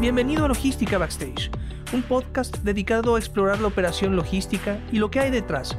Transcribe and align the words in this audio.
Bienvenido 0.00 0.44
a 0.44 0.48
Logística 0.48 0.96
Backstage, 0.96 1.50
un 1.92 2.02
podcast 2.02 2.58
dedicado 2.58 3.16
a 3.16 3.18
explorar 3.18 3.60
la 3.60 3.66
operación 3.66 4.14
logística 4.14 4.78
y 4.92 4.98
lo 4.98 5.10
que 5.10 5.18
hay 5.18 5.32
detrás. 5.32 5.76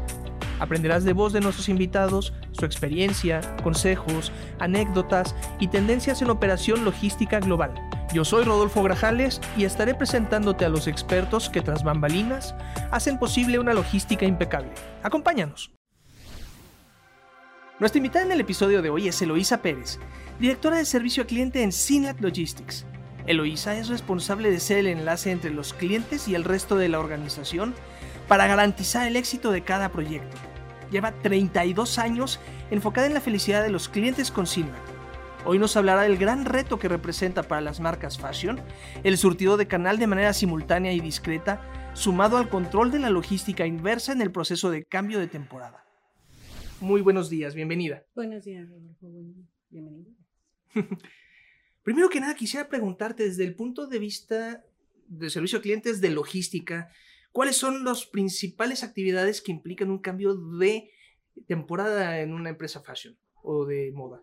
Aprenderás 0.60 1.06
de 1.06 1.13
voz 1.13 1.31
de 1.31 1.40
nuestros 1.40 1.70
invitados 1.70 2.34
su 2.52 2.66
experiencia, 2.66 3.40
consejos, 3.63 4.34
anécdotas 4.60 5.34
y 5.58 5.70
tendencias 5.70 6.21
en 6.21 6.32
operación 6.32 6.84
logística 6.84 7.40
global. 7.40 7.74
Yo 8.13 8.26
soy 8.26 8.44
Rodolfo 8.44 8.83
Grajales 8.83 9.40
y 9.55 9.63
estaré 9.63 9.96
presentándote 9.96 10.65
a 10.65 10.70
los 10.70 10.88
expertos 10.88 11.49
que 11.49 11.62
tras 11.62 11.86
bambalinas 11.86 12.56
hacen 12.92 13.20
posible 13.20 13.58
una 13.58 13.74
logística 13.74 14.26
impecable. 14.26 14.74
Acompáñanos. 15.01 15.72
Nuestra 17.80 17.99
invitada 17.99 18.26
en 18.26 18.34
el 18.34 18.41
episodio 18.41 18.81
de 18.81 18.90
hoy 18.90 19.08
es 19.08 19.22
Eloísa 19.22 19.62
Pérez, 19.62 19.98
directora 20.41 20.76
de 20.76 20.84
servicio 20.84 21.23
a 21.23 21.26
cliente 21.26 21.63
en 21.63 21.72
Sinat 21.72 22.20
Logistics. 22.20 22.86
Eloísa 23.30 23.78
es 23.78 23.90
responsable 23.90 24.50
de 24.50 24.60
ser 24.60 24.80
el 24.80 24.88
enlace 24.88 25.30
entre 25.30 25.52
los 25.52 25.76
clientes 25.76 26.28
y 26.28 26.34
el 26.34 26.44
resto 26.44 26.78
de 26.78 26.90
la 26.90 27.00
organización 27.00 27.76
para 28.28 28.48
garantizar 28.48 29.08
el 29.08 29.16
éxito 29.16 29.52
de 29.52 29.62
cada 29.62 29.92
proyecto. 29.92 30.36
Lleva 30.90 31.12
32 31.12 32.00
años 32.00 32.40
enfocada 32.72 33.06
en 33.06 33.14
la 33.14 33.22
felicidad 33.22 33.62
de 33.62 33.70
los 33.70 33.88
clientes 33.88 34.32
con 34.32 34.48
Sinat. 34.48 34.76
Hoy 35.46 35.60
nos 35.60 35.78
hablará 35.78 36.02
del 36.02 36.18
gran 36.18 36.44
reto 36.44 36.80
que 36.80 36.88
representa 36.88 37.44
para 37.44 37.62
las 37.62 37.80
marcas 37.80 38.18
fashion 38.18 38.60
el 39.04 39.16
surtido 39.16 39.58
de 39.58 39.68
canal 39.68 40.00
de 40.00 40.08
manera 40.08 40.34
simultánea 40.34 40.92
y 40.94 41.00
discreta, 41.00 41.62
sumado 41.94 42.38
al 42.38 42.50
control 42.50 42.90
de 42.90 42.98
la 42.98 43.12
logística 43.12 43.68
inversa 43.68 44.12
en 44.12 44.23
el 44.23 44.32
proceso 44.32 44.72
de 44.72 44.86
cambio 44.86 45.20
de 45.20 45.28
temporada. 45.28 45.86
Muy 46.82 47.02
buenos 47.02 47.30
días, 47.30 47.54
bienvenida. 47.54 48.02
Buenos 48.16 48.44
días, 48.44 48.68
Rodolfo. 48.68 49.08
Bienvenido. 49.70 50.14
Primero 51.90 52.08
que 52.08 52.20
nada, 52.20 52.36
quisiera 52.36 52.70
preguntarte 52.70 53.24
desde 53.24 53.44
el 53.44 53.56
punto 53.56 53.88
de 53.88 53.98
vista 53.98 54.64
de 55.08 55.28
servicio 55.32 55.58
a 55.58 55.62
clientes 55.64 56.02
de 56.02 56.12
logística, 56.12 56.92
¿cuáles 57.31 57.56
son 57.56 57.84
las 57.84 58.06
principales 58.06 58.84
actividades 58.84 59.42
que 59.42 59.52
implican 59.52 59.90
un 59.90 59.98
cambio 59.98 60.36
de 60.36 60.92
temporada 61.48 62.22
en 62.22 62.36
una 62.36 62.52
empresa 62.52 62.81
fashion 62.81 63.18
o 63.42 63.66
de 63.66 63.92
moda? 63.92 64.22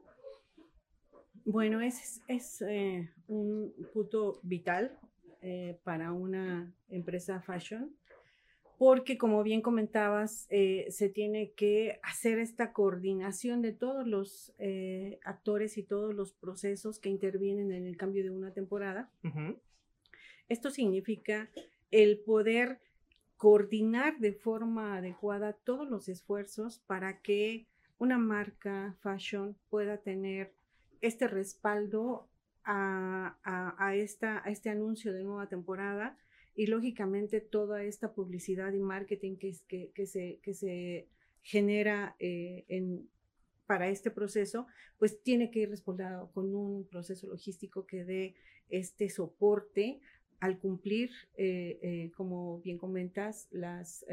Bueno, 1.45 1.81
es, 1.81 2.23
es 2.28 2.62
eh, 2.62 3.11
un 3.27 3.75
punto 3.92 4.39
vital 4.45 4.97
eh, 5.42 5.77
para 5.83 6.12
una 6.12 6.73
empresa 6.89 7.42
fashion 7.42 7.97
porque 8.78 9.16
como 9.16 9.42
bien 9.42 9.62
comentabas, 9.62 10.46
eh, 10.50 10.86
se 10.91 11.08
tiene 11.08 11.52
que 11.52 11.98
hacer 12.02 12.38
esta 12.38 12.72
coordinación 12.72 13.62
de 13.62 13.72
todos 13.72 14.06
los 14.06 14.52
eh, 14.58 15.18
actores 15.24 15.78
y 15.78 15.83
todos 15.83 16.14
los 16.14 16.33
procesos 16.33 16.98
que 16.98 17.08
intervienen 17.08 17.72
en 17.72 17.86
el 17.86 17.96
cambio 17.96 18.22
de 18.22 18.30
una 18.30 18.52
temporada. 18.52 19.10
Esto 20.48 20.70
significa 20.70 21.50
el 21.91 22.18
poder 22.20 22.80
coordinar 23.36 24.18
de 24.18 24.33
forma 24.33 24.96
adecuada 24.96 25.52
todos 25.52 25.88
los 25.88 26.08
esfuerzos 26.08 26.78
para 26.86 27.20
que 27.20 27.66
una 27.98 28.18
marca 28.18 28.96
fashion 29.00 29.56
pueda 29.70 29.98
tener 29.98 30.52
este 31.00 31.28
respaldo 31.28 32.28
a, 32.64 33.92
esta, 33.94 34.42
a 34.44 34.50
este 34.50 34.70
anuncio 34.70 35.12
de 35.12 35.22
nueva 35.22 35.48
temporada 35.48 36.18
y 36.56 36.66
lógicamente 36.66 37.42
toda 37.42 37.84
esta 37.84 38.14
publicidad 38.14 38.72
y 38.72 38.80
marketing 38.80 39.36
que, 39.36 39.52
que, 39.94 40.06
se, 40.06 40.40
que 40.42 40.54
se 40.54 41.06
genera 41.42 42.16
eh, 42.18 42.64
en, 42.68 43.08
para 43.66 43.88
este 43.88 44.10
proceso, 44.10 44.66
pues 44.98 45.22
tiene 45.22 45.50
que 45.50 45.60
ir 45.60 45.70
respaldado 45.70 46.32
con 46.32 46.54
un 46.54 46.88
proceso 46.88 47.28
logístico 47.28 47.86
que 47.86 48.04
dé 48.04 48.34
este 48.70 49.10
soporte 49.10 50.00
al 50.40 50.58
cumplir, 50.58 51.10
eh, 51.36 51.78
eh, 51.82 52.10
como 52.16 52.60
bien 52.60 52.78
comentas, 52.78 53.48
los 53.50 54.04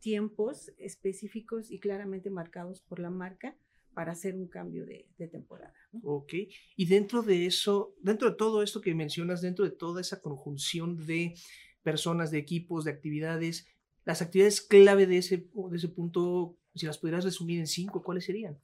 tiempos 0.00 0.72
específicos 0.78 1.70
y 1.70 1.78
claramente 1.78 2.30
marcados 2.30 2.80
por 2.80 2.98
la 2.98 3.10
marca 3.10 3.56
para 3.94 4.12
hacer 4.12 4.34
un 4.34 4.48
cambio 4.48 4.84
de, 4.86 5.06
temporada. 5.28 5.74
Ok, 6.02 6.34
y 6.76 6.86
dentro 6.86 7.22
de 7.22 7.46
eso, 7.46 7.94
dentro 8.00 8.30
de 8.30 8.36
todo 8.36 8.62
esto 8.62 8.80
que 8.80 8.94
mencionas, 8.94 9.40
dentro 9.40 9.64
de 9.64 9.70
toda 9.70 10.00
esa 10.00 10.20
conjunción 10.20 11.06
de 11.06 11.34
personas, 11.82 12.30
de 12.30 12.38
equipos, 12.38 12.84
de 12.84 12.90
actividades, 12.90 13.66
las 14.04 14.22
actividades 14.22 14.60
clave 14.60 15.06
de 15.06 15.18
ese, 15.18 15.48
de 15.52 15.76
ese 15.76 15.88
punto, 15.88 16.56
si 16.74 16.86
las 16.86 16.98
pudieras 16.98 17.24
resumir 17.24 17.60
en 17.60 17.66
cinco, 17.66 18.02
¿cuáles 18.02 18.24
serían? 18.24 18.58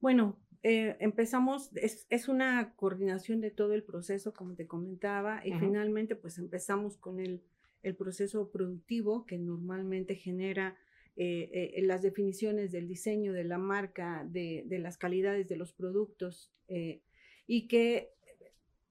Bueno, 0.00 0.38
eh, 0.62 0.96
empezamos, 1.00 1.70
es, 1.74 2.06
es, 2.08 2.28
una 2.28 2.74
coordinación 2.76 3.40
de 3.40 3.50
todo 3.50 3.74
el 3.74 3.82
proceso, 3.82 4.32
como 4.32 4.54
te 4.54 4.66
comentaba, 4.66 5.44
y 5.44 5.52
finalmente 5.54 6.14
pues 6.14 6.38
empezamos 6.38 6.96
con 6.96 7.20
el, 7.20 7.42
el 7.82 7.96
proceso 7.96 8.50
productivo 8.50 9.26
que 9.26 9.38
normalmente 9.38 10.14
genera 10.14 10.76
eh, 11.14 11.74
eh, 11.76 11.82
las 11.82 12.00
definiciones 12.00 12.72
del 12.72 12.88
diseño 12.88 13.34
de 13.34 13.44
la 13.44 13.58
marca, 13.58 14.26
de, 14.26 14.64
las 14.80 14.96
calidades 14.96 15.46
de 15.46 15.56
los 15.56 15.74
productos 15.74 16.50
eh, 16.68 17.02
y 17.46 17.68
que 17.68 18.10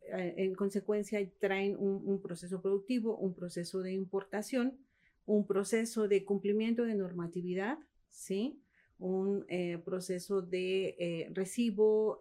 en 0.08 0.54
consecuencia 0.56 1.26
traen 1.40 1.78
un, 1.78 2.22
proceso 2.22 2.62
productivo, 2.62 3.18
un 3.18 3.34
proceso 3.34 3.82
de 3.82 3.94
importación, 3.94 4.78
un 5.26 5.48
proceso 5.48 6.08
de 6.08 6.26
cumplimiento 6.26 6.84
de 6.84 6.96
normatividad, 6.96 7.80
¿sí? 8.10 8.60
un 9.00 9.46
proceso 9.86 10.42
de 10.42 11.30
recibo, 11.34 12.20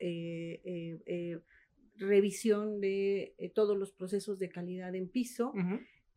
revisión 1.97 2.81
de 2.81 3.53
todos 3.55 3.77
los 3.77 3.91
procesos 3.93 4.39
de 4.39 4.51
calidad 4.51 4.95
en 4.95 5.09
piso 5.09 5.53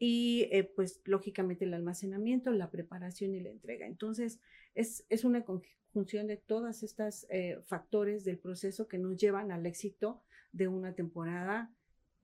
y 0.05 0.49
eh, 0.51 0.65
pues 0.65 1.01
lógicamente 1.05 1.63
el 1.63 1.73
almacenamiento, 1.73 2.51
la 2.51 2.69
preparación 2.69 3.33
y 3.35 3.39
la 3.39 3.51
entrega. 3.51 3.85
Entonces 3.85 4.41
es, 4.75 5.05
es 5.07 5.23
una 5.23 5.45
conjunción 5.45 6.27
de 6.27 6.35
todas 6.35 6.83
estas 6.83 7.25
eh, 7.29 7.61
factores 7.63 8.25
del 8.25 8.37
proceso 8.37 8.89
que 8.89 8.97
nos 8.97 9.15
llevan 9.15 9.53
al 9.53 9.65
éxito 9.65 10.21
de 10.51 10.67
una 10.67 10.93
temporada 10.93 11.73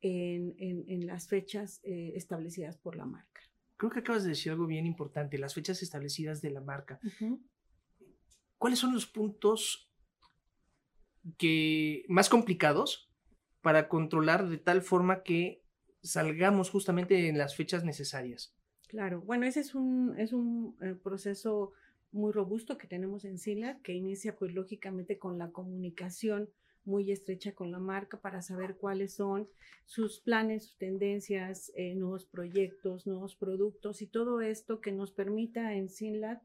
en, 0.01 0.55
en, 0.59 1.07
las 1.07 1.29
fechas 1.29 1.79
eh, 1.83 2.11
establecidas 2.15 2.75
por 2.75 2.97
la 2.97 3.05
marca. 3.05 3.41
Creo 3.77 3.89
que 3.89 3.99
acabas 3.99 4.23
de 4.23 4.31
decir 4.31 4.51
algo 4.51 4.67
bien 4.67 4.85
importante, 4.85 5.37
las 5.37 5.53
fechas 5.53 5.81
establecidas 5.81 6.41
de 6.41 6.49
la 6.49 6.59
marca. 6.59 6.99
¿Cuáles 8.57 8.79
son 8.79 8.93
los 8.93 9.05
puntos 9.05 9.89
que, 11.37 12.03
más 12.09 12.27
complicados 12.27 13.09
para 13.61 13.87
controlar 13.87 14.49
de 14.49 14.57
tal 14.57 14.81
forma 14.81 15.23
que 15.23 15.63
salgamos 16.01 16.69
justamente 16.69 17.27
en 17.27 17.37
las 17.37 17.55
fechas 17.55 17.83
necesarias. 17.83 18.53
Claro, 18.87 19.21
bueno, 19.21 19.45
ese 19.45 19.59
es 19.59 19.75
un, 19.75 20.15
es 20.17 20.33
un 20.33 20.75
eh, 20.81 20.95
proceso 20.95 21.73
muy 22.11 22.31
robusto 22.31 22.77
que 22.77 22.87
tenemos 22.87 23.23
en 23.25 23.37
SILA, 23.37 23.79
que 23.83 23.93
inicia 23.93 24.35
pues 24.35 24.53
lógicamente 24.53 25.19
con 25.19 25.37
la 25.37 25.51
comunicación 25.51 26.49
muy 26.85 27.11
estrecha 27.11 27.53
con 27.53 27.71
la 27.71 27.79
marca 27.79 28.19
para 28.19 28.41
saber 28.41 28.75
cuáles 28.75 29.13
son 29.13 29.47
sus 29.85 30.19
planes, 30.19 30.65
sus 30.65 30.77
tendencias, 30.77 31.71
eh, 31.75 31.95
nuevos 31.95 32.25
proyectos, 32.25 33.05
nuevos 33.05 33.35
productos 33.35 34.01
y 34.01 34.07
todo 34.07 34.41
esto 34.41 34.81
que 34.81 34.91
nos 34.91 35.11
permita 35.11 35.75
en 35.75 35.89
SINLAT 35.89 36.41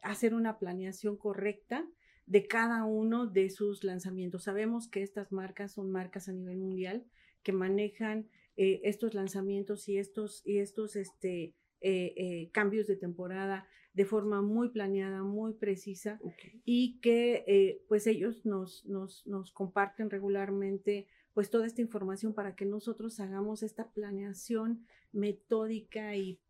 hacer 0.00 0.34
una 0.34 0.58
planeación 0.58 1.16
correcta 1.16 1.84
de 2.26 2.46
cada 2.46 2.84
uno 2.84 3.26
de 3.26 3.50
sus 3.50 3.82
lanzamientos. 3.84 4.44
Sabemos 4.44 4.88
que 4.88 5.02
estas 5.02 5.32
marcas 5.32 5.72
son 5.72 5.90
marcas 5.90 6.28
a 6.28 6.32
nivel 6.32 6.58
mundial 6.58 7.04
que 7.42 7.52
manejan 7.52 8.28
eh, 8.60 8.80
estos 8.82 9.14
lanzamientos 9.14 9.88
y 9.88 9.98
estos, 9.98 10.42
y 10.44 10.58
estos 10.58 10.96
este, 10.96 11.54
eh, 11.80 12.14
eh, 12.16 12.50
cambios 12.52 12.88
de 12.88 12.96
temporada 12.96 13.68
de 13.94 14.04
forma 14.04 14.42
muy 14.42 14.70
planeada, 14.70 15.22
muy 15.22 15.52
precisa 15.54 16.20
y 16.64 16.98
que 17.00 17.80
pues 17.88 18.06
ellos 18.06 18.44
nos, 18.44 18.84
nos, 18.84 19.26
nos, 19.26 19.52
comparten 19.52 20.10
regularmente 20.10 21.06
pues 21.34 21.50
toda 21.50 21.66
esta 21.66 21.82
información 21.82 22.34
para 22.34 22.56
que 22.56 22.64
nosotros 22.64 23.18
hagamos 23.20 23.62
esta 23.62 23.90
planeación 23.92 24.84
metódica 25.12 26.16
y 26.16 26.40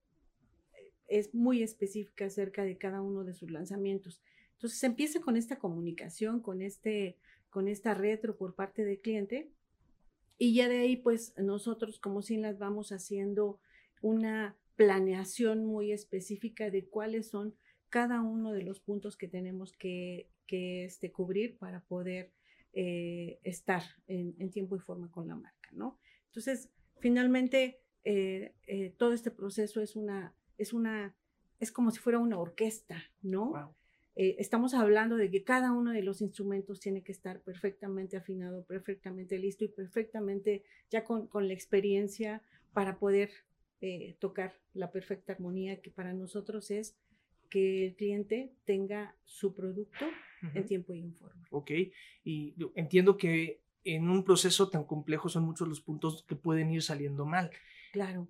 es 1.09 1.35
muy 1.35 1.63
específica 1.63 2.27
acerca 2.27 2.65
de 2.65 2.79
cada 2.79 3.03
uno 3.03 3.23
de 3.25 3.35
sus 3.35 3.51
lanzamientos. 3.51 4.23
Entonces 4.55 4.79
se 4.79 4.87
empieza 4.87 5.21
con 5.21 5.37
esta 5.37 5.59
comunicación, 5.59 6.41
con, 6.41 6.63
este, 6.63 7.17
con 7.51 7.69
esta 7.69 7.95
retro 7.95 8.37
por 8.37 8.55
parte 8.55 8.85
del 8.85 9.01
cliente 9.01 9.51
y 10.39 10.55
ya 10.55 10.69
de 10.69 10.79
ahí, 10.79 10.97
pues 10.97 11.35
nosotros 11.37 11.99
como 11.99 12.21
las 12.29 12.59
vamos 12.59 12.93
haciendo 12.93 13.61
una 14.01 14.57
planeación 14.77 15.65
muy 15.65 15.91
específica 15.91 16.71
de 16.71 16.87
cuáles 16.87 17.29
son 17.29 17.57
cada 17.89 18.23
uno 18.23 18.53
de 18.53 18.63
los 18.63 18.79
puntos 18.79 19.17
que 19.17 19.27
tenemos 19.27 19.73
que, 19.73 20.31
que 20.47 20.85
este, 20.85 21.11
cubrir 21.11 21.59
para 21.59 21.81
poder 21.81 22.33
eh, 22.73 23.41
estar 23.43 23.83
en, 24.07 24.51
tiempo 24.51 24.77
y 24.77 24.79
forma 24.79 25.11
con 25.11 25.27
la 25.27 25.35
marca, 25.35 25.71
¿no? 25.73 25.99
Entonces, 26.27 26.71
finalmente, 27.01 27.81
eh, 28.05 28.55
eh, 28.67 28.95
todo 28.97 29.15
este 29.15 29.33
proceso 29.33 29.81
es 29.81 29.97
una, 29.97 30.35
es 30.59 30.73
una, 30.73 31.17
es 31.59 31.73
como 31.73 31.91
si 31.91 31.99
fuera 31.99 32.21
una 32.21 32.39
orquesta, 32.39 33.03
¿no? 33.23 33.75
Eh, 34.21 34.35
estamos 34.41 34.75
hablando 34.75 35.17
de 35.17 35.31
que 35.31 35.45
cada 35.45 35.71
uno 35.71 35.93
de 35.93 36.03
los 36.03 36.21
instrumentos 36.23 36.81
tiene 36.81 37.05
que 37.05 37.13
estar 37.13 37.41
perfectamente 37.41 38.17
afinado, 38.17 38.65
perfectamente 38.65 39.39
listo 39.39 39.65
y 39.65 39.69
perfectamente 39.69 40.65
ya 40.91 41.05
con, 41.05 41.29
la 41.33 41.55
experiencia 41.55 42.43
para 42.73 42.99
poder 42.99 43.31
eh, 43.81 44.17
tocar 44.19 44.59
la 44.75 44.91
perfecta 44.91 45.35
armonía 45.35 45.81
que 45.81 45.93
para 45.93 46.15
nosotros 46.15 46.73
es 46.73 46.97
que 47.49 47.87
el 47.87 47.95
cliente 47.95 48.53
tenga 48.65 49.15
su 49.25 49.55
producto 49.55 50.07
en 50.53 50.67
tiempo 50.67 50.95
y 50.95 51.03
en 51.03 51.15
forma. 51.15 51.47
Ok, 51.53 51.71
y 52.25 52.57
entiendo 52.75 53.17
que 53.17 53.61
en 53.85 54.09
un 54.09 54.25
proceso 54.25 54.69
tan 54.69 54.83
complejo 54.83 55.29
son 55.29 55.45
muchos 55.45 55.69
los 55.69 55.81
puntos 55.81 56.25
que 56.25 56.35
pueden 56.35 56.73
ir 56.73 56.83
saliendo 56.83 57.25
mal. 57.25 57.53
Claro. 57.93 58.27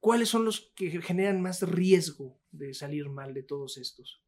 ¿Cuáles 0.00 0.28
son 0.28 0.44
los 0.44 0.72
que 0.74 0.90
generan 1.00 1.40
más 1.40 1.62
riesgo 1.62 2.36
de 2.50 2.74
salir 2.74 3.08
mal 3.08 3.32
de 3.32 3.44
todos 3.44 3.78
estos? 3.78 4.24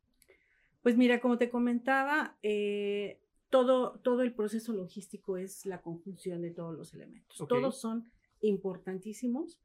Pues 0.83 0.97
mira, 0.97 1.21
como 1.21 1.37
te 1.37 1.51
comentaba, 1.51 2.39
eh, 2.43 3.21
todo, 3.51 3.99
todo 4.01 4.23
el 4.23 4.35
proceso 4.35 4.73
logístico 4.73 5.37
es 5.37 5.67
la 5.67 5.83
conjunción 5.83 6.41
de 6.41 6.51
todos 6.51 6.77
los 6.77 6.95
elementos. 6.95 7.45
Todos 7.49 7.81
son 7.81 8.11
importantísimos, 8.41 9.61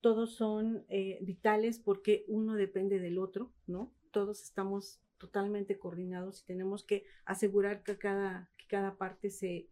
todos 0.00 0.34
son 0.34 0.84
eh, 0.88 1.18
vitales 1.22 1.80
porque 1.80 2.24
uno 2.28 2.54
depende 2.54 3.00
del 3.00 3.18
otro, 3.18 3.52
¿no? 3.66 3.92
Todos 4.12 4.42
estamos 4.42 5.00
totalmente 5.18 5.78
coordinados 5.78 6.42
y 6.42 6.46
tenemos 6.46 6.84
que 6.84 7.04
asegurar 7.24 7.82
que 7.82 7.98
cada, 7.98 8.50
que 8.56 8.66
cada 8.66 8.96
parte 8.96 9.30
se 9.30 9.68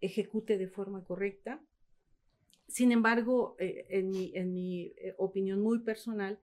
ejecute 0.00 0.56
de 0.56 0.68
forma 0.68 1.04
correcta. 1.04 1.62
Sin 2.66 2.90
embargo, 2.92 3.56
eh, 3.58 3.86
en 3.90 4.10
mi, 4.10 4.32
en 4.34 4.52
mi 4.52 4.94
opinión 5.18 5.60
muy 5.60 5.80
personal, 5.80 6.40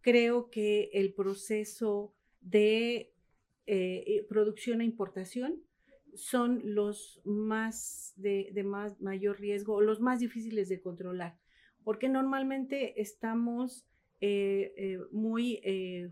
creo 0.00 0.50
que 0.50 0.90
el 0.92 1.14
proceso 1.14 2.14
de 2.40 3.13
eh, 3.66 4.04
eh, 4.06 4.26
producción 4.28 4.80
e 4.80 4.84
importación 4.84 5.62
son 6.14 6.60
los 6.64 7.20
más 7.24 8.12
de, 8.16 8.52
más 8.64 9.00
mayor 9.00 9.40
riesgo 9.40 9.74
o 9.74 9.80
los 9.80 10.00
más 10.00 10.20
difíciles 10.20 10.68
de 10.68 10.80
controlar, 10.80 11.38
porque 11.82 12.08
normalmente 12.08 13.00
estamos 13.00 13.86
eh, 14.20 14.98
muy 15.10 15.60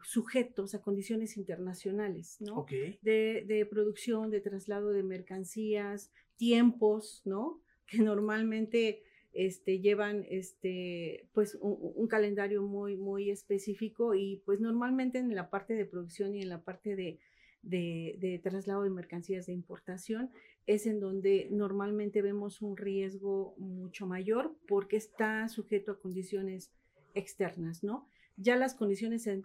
sujetos 0.03 0.75
a 0.75 0.83
condiciones 0.83 1.37
internacionales, 1.37 2.39
¿no? 2.41 2.67
De, 3.01 3.45
de, 3.47 3.67
producción, 3.67 4.31
de 4.31 4.41
traslado 4.41 4.91
de 4.91 5.03
mercancías, 5.03 6.11
tiempos, 6.37 7.23
¿no? 7.25 7.61
Que 7.87 7.99
normalmente 7.99 9.03
este, 9.33 9.81
llevan 9.81 10.27
este, 10.29 11.29
pues 11.33 11.57
un, 11.61 12.07
calendario 12.07 12.63
muy, 12.63 12.97
muy 12.97 13.31
específico 13.31 14.15
y 14.15 14.43
pues 14.45 14.61
normalmente 14.61 15.19
en 15.19 15.35
la 15.35 15.49
parte 15.49 15.75
de 15.75 15.87
producción 15.87 16.35
y 16.35 16.43
en 16.43 16.51
la 16.51 16.63
parte 16.63 16.97
de, 16.97 17.19
de, 17.63 18.41
traslado 18.43 18.83
de 18.83 18.91
mercancías 18.91 19.47
de 19.47 19.53
importación 19.53 20.31
es 20.67 20.87
en 20.87 21.01
donde 21.01 21.49
normalmente 21.51 22.23
vemos 22.23 22.63
un 22.63 22.77
riesgo 22.77 23.55
mucho 23.59 24.07
mayor 24.07 24.55
porque 24.69 24.97
está 24.97 25.49
sujeto 25.49 25.93
a 25.93 26.01
condiciones 26.01 26.71
externas, 27.15 27.83
¿no? 27.83 28.07
Ya 28.37 28.57
las 28.57 28.75
condiciones 28.75 29.27
eh, 29.27 29.43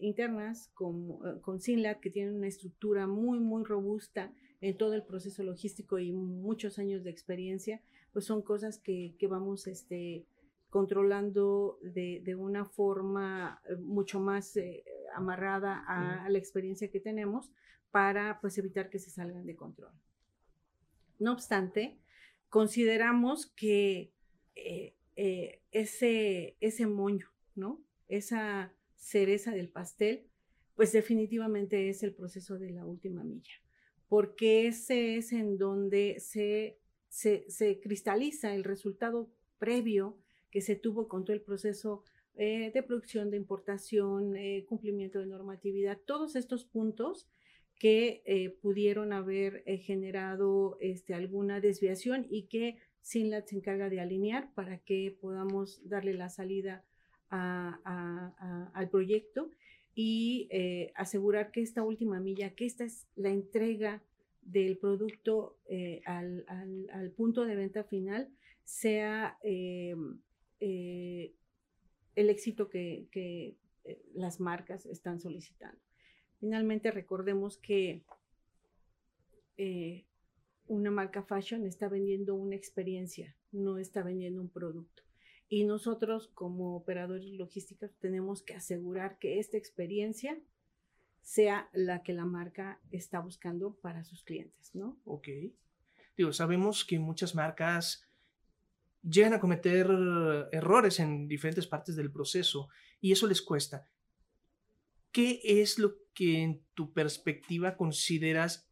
internas 0.00 0.68
con, 0.74 1.18
eh, 1.24 1.40
con 1.40 1.60
SINLAT, 1.60 2.00
que 2.00 2.10
tienen 2.10 2.34
una 2.34 2.48
estructura 2.48 3.06
muy, 3.06 3.40
muy 3.40 3.64
robusta 3.64 4.32
en 4.60 4.76
todo 4.76 4.94
el 4.94 5.02
proceso 5.02 5.42
logístico 5.42 5.98
y 5.98 6.12
muchos 6.12 6.78
años 6.78 7.04
de 7.04 7.10
experiencia, 7.10 7.80
pues 8.12 8.26
son 8.26 8.42
cosas 8.42 8.78
que, 8.78 9.14
que 9.18 9.28
vamos 9.28 9.66
este, 9.66 10.26
controlando 10.68 11.78
de, 11.82 12.20
de, 12.22 12.34
una 12.34 12.66
forma 12.66 13.62
eh, 13.68 13.76
mucho 13.76 14.20
más 14.20 14.58
amarrada 15.14 15.84
a, 15.86 16.28
la 16.28 16.38
experiencia 16.38 16.90
que 16.90 17.00
tenemos 17.00 17.50
para 17.90 18.40
pues 18.40 18.58
evitar 18.58 18.90
que 18.90 18.98
se 18.98 19.10
salgan 19.10 19.46
de 19.46 19.56
control. 19.56 19.92
No 21.18 21.32
obstante, 21.32 21.98
consideramos 22.48 23.46
que 23.46 24.12
eh, 24.54 24.94
eh, 25.16 25.62
ese, 25.72 26.56
ese 26.60 26.86
moño, 26.86 27.26
¿no? 27.54 27.82
Esa 28.08 28.72
cereza 28.96 29.52
del 29.52 29.68
pastel, 29.68 30.26
pues 30.74 30.92
definitivamente 30.92 31.88
es 31.88 32.02
el 32.02 32.14
proceso 32.14 32.58
de 32.58 32.70
la 32.70 32.84
última 32.84 33.24
milla, 33.24 33.54
porque 34.08 34.68
ese 34.68 35.16
es 35.16 35.32
en 35.32 35.58
donde 35.58 36.20
se, 36.20 36.78
se, 37.08 37.50
se 37.50 37.80
cristaliza 37.80 38.54
el 38.54 38.64
resultado 38.64 39.30
previo 39.58 40.18
que 40.50 40.60
se 40.60 40.76
tuvo 40.76 41.08
con 41.08 41.24
todo 41.24 41.34
el 41.34 41.42
proceso 41.42 42.04
eh, 42.40 42.70
de 42.72 42.84
producción, 42.84 43.32
de 43.32 43.36
importación, 43.36 44.36
eh, 44.36 44.64
cumplimiento 44.68 45.18
de 45.18 45.26
normatividad, 45.26 45.98
todos 46.06 46.36
estos 46.36 46.64
puntos 46.64 47.28
que 47.80 48.22
eh, 48.26 48.50
pudieron 48.62 49.12
haber 49.12 49.64
generado 49.80 50.78
este, 50.80 51.14
alguna 51.14 51.60
desviación 51.60 52.28
y 52.30 52.44
que 52.44 52.76
SINLAT 53.00 53.48
se 53.48 53.56
encarga 53.56 53.90
de 53.90 54.00
alinear 54.00 54.54
para 54.54 54.78
que 54.78 55.18
podamos 55.20 55.80
darle 55.88 56.14
la 56.14 56.28
salida 56.28 56.84
al 57.30 58.88
proyecto 58.88 59.50
y 59.96 60.48
asegurar 60.94 61.50
que 61.50 61.60
esta 61.60 61.82
última 61.82 62.20
milla, 62.20 62.54
que 62.54 62.66
esta 62.66 62.84
es 62.84 63.08
la 63.16 63.30
entrega 63.30 64.00
del 64.42 64.78
producto 64.78 65.58
al, 66.06 66.44
al, 66.48 67.10
punto 67.10 67.44
de 67.44 67.56
venta 67.56 67.84
final, 67.84 68.30
sea 68.64 69.38
el 72.18 72.30
éxito 72.30 72.68
que, 72.68 73.06
eh, 73.84 74.02
las 74.12 74.40
marcas 74.40 74.86
están 74.86 75.20
solicitando. 75.20 75.80
Finalmente, 76.40 76.90
recordemos 76.90 77.58
que 77.58 78.02
eh, 79.56 80.04
una 80.66 80.90
marca 80.90 81.22
fashion 81.22 81.64
está 81.64 81.88
vendiendo 81.88 82.34
una 82.34 82.56
experiencia, 82.56 83.36
no 83.52 83.78
está 83.78 84.02
vendiendo 84.02 84.40
un 84.40 84.50
producto. 84.50 85.04
Y 85.48 85.64
nosotros 85.64 86.28
como 86.34 86.76
operadores 86.76 87.30
logísticos 87.30 87.96
tenemos 88.00 88.42
que 88.42 88.54
asegurar 88.54 89.18
que 89.20 89.38
esta 89.38 89.56
experiencia 89.56 90.38
sea 91.22 91.68
la 91.72 92.02
que 92.02 92.14
la 92.14 92.24
marca 92.24 92.80
está 92.90 93.20
buscando 93.20 93.76
para 93.76 94.02
sus 94.02 94.24
clientes, 94.24 94.74
¿no? 94.74 94.98
Ok. 95.04 95.28
Digo, 96.16 96.32
sabemos 96.32 96.84
que 96.84 96.98
muchas 96.98 97.36
marcas 97.36 98.07
llegan 99.02 99.34
a 99.34 99.40
cometer 99.40 99.88
errores 100.52 101.00
en 101.00 101.28
diferentes 101.28 101.66
partes 101.66 101.96
del 101.96 102.10
proceso 102.10 102.68
y 103.00 103.12
eso 103.12 103.26
les 103.26 103.42
cuesta. 103.42 103.86
¿Qué 105.12 105.40
es 105.42 105.78
lo 105.78 105.96
que 106.14 106.42
en 106.42 106.62
tu 106.74 106.92
perspectiva 106.92 107.76
consideras 107.76 108.68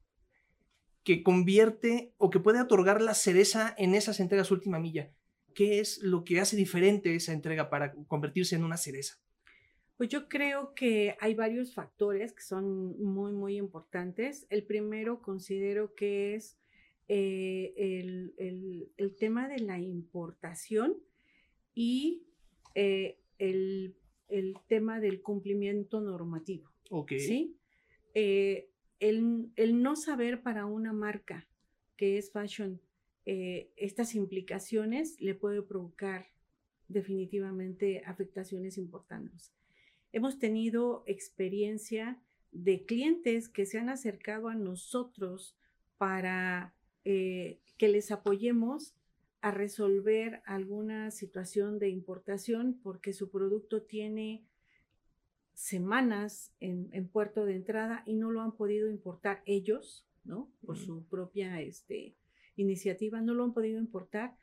que 1.03 1.23
convierte 1.23 2.15
o 2.19 2.31
que 2.31 2.41
puede 2.41 2.61
otorgar 2.61 3.01
la 3.01 3.15
cereza 3.15 3.75
en 3.79 3.95
esas 3.95 4.21
entregas 4.21 4.51
última 4.51 4.79
milla? 4.79 5.13
¿Qué 5.55 5.81
es 5.81 6.03
lo 6.03 6.25
que 6.25 6.41
hace 6.41 6.57
diferente 6.57 7.15
esa 7.15 7.33
entrega 7.33 7.71
para 7.71 7.95
convertirse 8.09 8.57
en 8.57 8.65
una 8.65 8.77
cereza? 8.77 9.19
Pues 9.97 10.11
yo 10.11 10.29
creo 10.29 10.75
que 10.75 11.17
hay 11.21 11.35
varios 11.35 11.73
factores 11.73 12.35
que 12.35 12.43
son 12.43 13.01
muy, 13.03 13.33
muy 13.33 13.57
importantes. 13.57 14.47
El 14.51 14.67
primero 14.67 15.23
considero 15.23 15.95
que 15.95 16.35
es 16.35 16.59
eh, 17.09 18.33
el, 18.97 19.15
tema 19.19 19.49
de 19.49 19.61
la 19.61 19.79
importación 19.79 20.97
y 21.75 22.25
eh, 22.75 23.19
el, 23.39 23.95
tema 24.67 25.01
del 25.01 25.23
cumplimiento 25.23 26.01
normativo. 26.01 26.71
Ok. 26.91 27.13
¿sí? 27.19 27.57
Eh, 28.15 28.71
el, 28.99 29.53
no 29.83 29.97
saber 29.97 30.43
para 30.43 30.67
una 30.67 30.93
marca 30.93 31.49
que 31.97 32.19
es 32.19 32.31
fashion 32.31 32.81
estas 33.29 34.15
implicaciones 34.15 35.21
le 35.21 35.35
puede 35.35 35.61
provocar 35.61 36.29
definitivamente 36.87 38.05
afectaciones 38.07 38.79
importantes. 38.79 39.53
Hemos 40.13 40.39
tenido 40.39 41.03
experiencia 41.07 42.23
de 42.53 42.85
clientes 42.87 43.49
que 43.49 43.67
se 43.67 43.79
han 43.79 43.89
acercado 43.89 44.49
a 44.49 44.55
nosotros 44.55 45.57
para 45.99 46.76
eh, 47.09 47.61
que 47.79 47.87
les 47.87 48.11
apoyemos 48.11 48.97
a 49.41 49.53
resolver 49.53 50.43
alguna 50.45 51.13
situación 51.13 51.79
de 51.79 51.89
importación 51.89 52.81
porque 52.83 53.13
su 53.13 53.31
producto 53.31 53.83
tiene 53.83 54.45
semanas 55.55 56.53
en, 56.59 57.07
puerto 57.07 57.47
de 57.47 57.55
entrada 57.55 58.03
y 58.07 58.15
no 58.15 58.33
lo 58.33 58.41
han 58.41 58.57
podido 58.57 58.91
importar 58.91 59.45
ellos, 59.47 60.05
¿no? 60.25 60.51
Por 60.65 60.79
su 60.79 61.05
propia 61.05 61.61
este, 61.61 62.17
iniciativa, 62.57 63.21
no 63.21 63.35
lo 63.35 63.45
han 63.45 63.55
podido 63.55 63.79
importar 63.79 64.37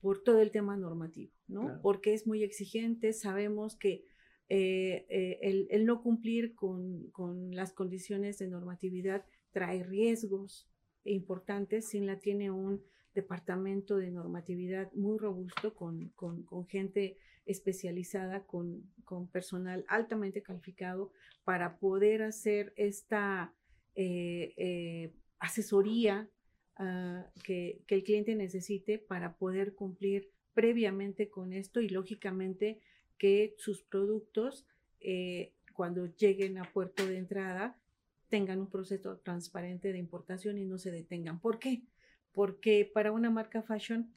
por 0.00 0.22
todo 0.22 0.40
el 0.40 0.52
tema 0.52 0.74
normativo, 0.78 1.34
¿no? 1.46 1.78
Porque 1.82 2.14
es 2.14 2.26
muy 2.26 2.42
exigente, 2.42 3.12
sabemos 3.12 3.76
que 3.76 4.06
eh, 4.48 5.04
eh, 5.10 5.66
el, 5.68 5.84
no 5.84 6.00
cumplir 6.00 6.54
con, 6.54 7.10
con, 7.10 7.54
las 7.54 7.74
condiciones 7.74 8.38
de 8.38 8.48
normatividad 8.48 9.26
trae 9.52 9.82
riesgos, 9.82 10.66
importantes. 11.12 11.88
SINLA 11.88 12.18
tiene 12.18 12.50
un 12.50 12.82
departamento 13.14 13.96
de 13.96 14.10
normatividad 14.10 14.92
muy 14.92 15.18
robusto 15.18 15.74
con, 15.74 16.12
gente 16.68 17.16
especializada, 17.46 18.44
con, 18.44 18.88
personal 19.32 19.84
altamente 19.88 20.42
calificado 20.42 21.10
para 21.44 21.78
poder 21.78 22.22
hacer 22.22 22.72
esta 22.76 23.52
eh, 23.94 24.54
eh, 24.56 25.12
asesoría 25.38 26.28
ah, 26.76 27.26
que, 27.42 27.82
el 27.88 28.04
cliente 28.04 28.34
necesite 28.36 28.98
para 28.98 29.36
poder 29.36 29.74
cumplir 29.74 30.30
previamente 30.54 31.28
con 31.28 31.52
esto 31.52 31.80
y 31.80 31.88
lógicamente 31.88 32.80
que 33.16 33.54
sus 33.58 33.82
productos 33.82 34.66
eh, 35.00 35.52
cuando 35.72 36.06
lleguen 36.06 36.58
a 36.58 36.64
puerto 36.64 37.06
de 37.06 37.18
entrada 37.18 37.78
tengan 38.28 38.60
un 38.60 38.70
proceso 38.70 39.18
transparente 39.18 39.92
de 39.92 39.98
importación 39.98 40.58
y 40.58 40.64
no 40.64 40.78
se 40.78 40.90
detengan. 40.90 41.40
¿Por 41.40 41.58
qué? 41.58 41.82
Porque 42.32 42.90
para 42.92 43.12
una 43.12 43.30
marca 43.30 43.62
fashion 43.62 44.12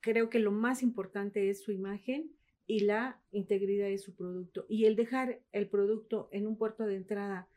creo 0.00 0.28
que 0.28 0.38
lo 0.38 0.52
más 0.52 0.82
importante 0.82 1.50
es 1.50 1.62
su 1.62 1.72
imagen 1.72 2.30
y 2.66 2.80
la 2.80 3.20
integridad 3.32 3.86
de 3.86 3.98
su 3.98 4.14
producto. 4.14 4.66
Y 4.68 4.86
el 4.86 4.96
dejar 4.96 5.40
el 5.52 5.68
producto 5.68 6.28
en 6.32 6.46
un 6.46 6.56
puerto 6.56 6.86
de 6.86 6.96
entrada 6.96 7.48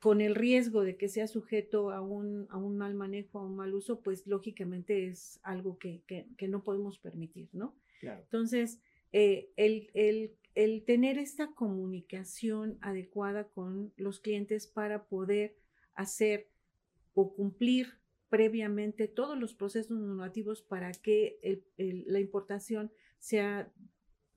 con 0.00 0.20
el 0.20 0.34
riesgo 0.34 0.82
de 0.82 0.96
que 0.96 1.08
sea 1.08 1.26
sujeto 1.26 1.90
a 1.90 2.00
un, 2.00 2.46
a 2.50 2.58
un 2.58 2.76
mal 2.76 2.94
manejo, 2.94 3.38
a 3.38 3.44
un 3.44 3.56
mal 3.56 3.74
uso, 3.74 4.00
pues 4.00 4.26
lógicamente 4.26 5.06
es 5.06 5.40
algo 5.42 5.78
que, 5.78 6.02
no 6.48 6.62
podemos 6.62 6.98
permitir, 6.98 7.48
¿no? 7.52 7.74
Entonces, 8.02 8.80
eh, 9.12 9.50
el, 9.56 9.90
el, 9.94 10.36
tener 10.86 11.18
esta 11.18 11.48
comunicación 11.48 12.78
adecuada 12.80 13.48
con 13.48 13.92
los 13.96 14.20
clientes 14.20 14.66
para 14.66 15.04
poder 15.04 15.56
hacer 15.94 16.48
o 17.14 17.34
cumplir 17.34 17.98
previamente 18.30 19.06
todos 19.06 19.38
los 19.38 19.54
procesos 19.54 19.98
normativos 19.98 20.62
para 20.62 20.92
que 20.92 21.62
la 21.76 22.20
importación 22.20 22.90
sea 23.18 23.70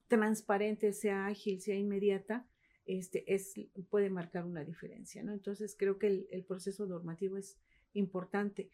transparente, 0.07 0.91
sea 0.93 1.27
ágil, 1.27 1.61
sea 1.61 1.75
inmediata, 1.75 2.47
este, 2.85 3.23
es, 3.33 3.53
puede 3.89 4.09
marcar 4.09 4.45
una 4.45 4.65
diferencia, 4.65 5.23
¿no? 5.23 5.31
Entonces 5.31 5.75
creo 5.77 5.99
que 5.99 6.25
el, 6.31 6.43
proceso 6.43 6.85
normativo 6.85 7.37
es 7.37 7.57
importante. 7.93 8.69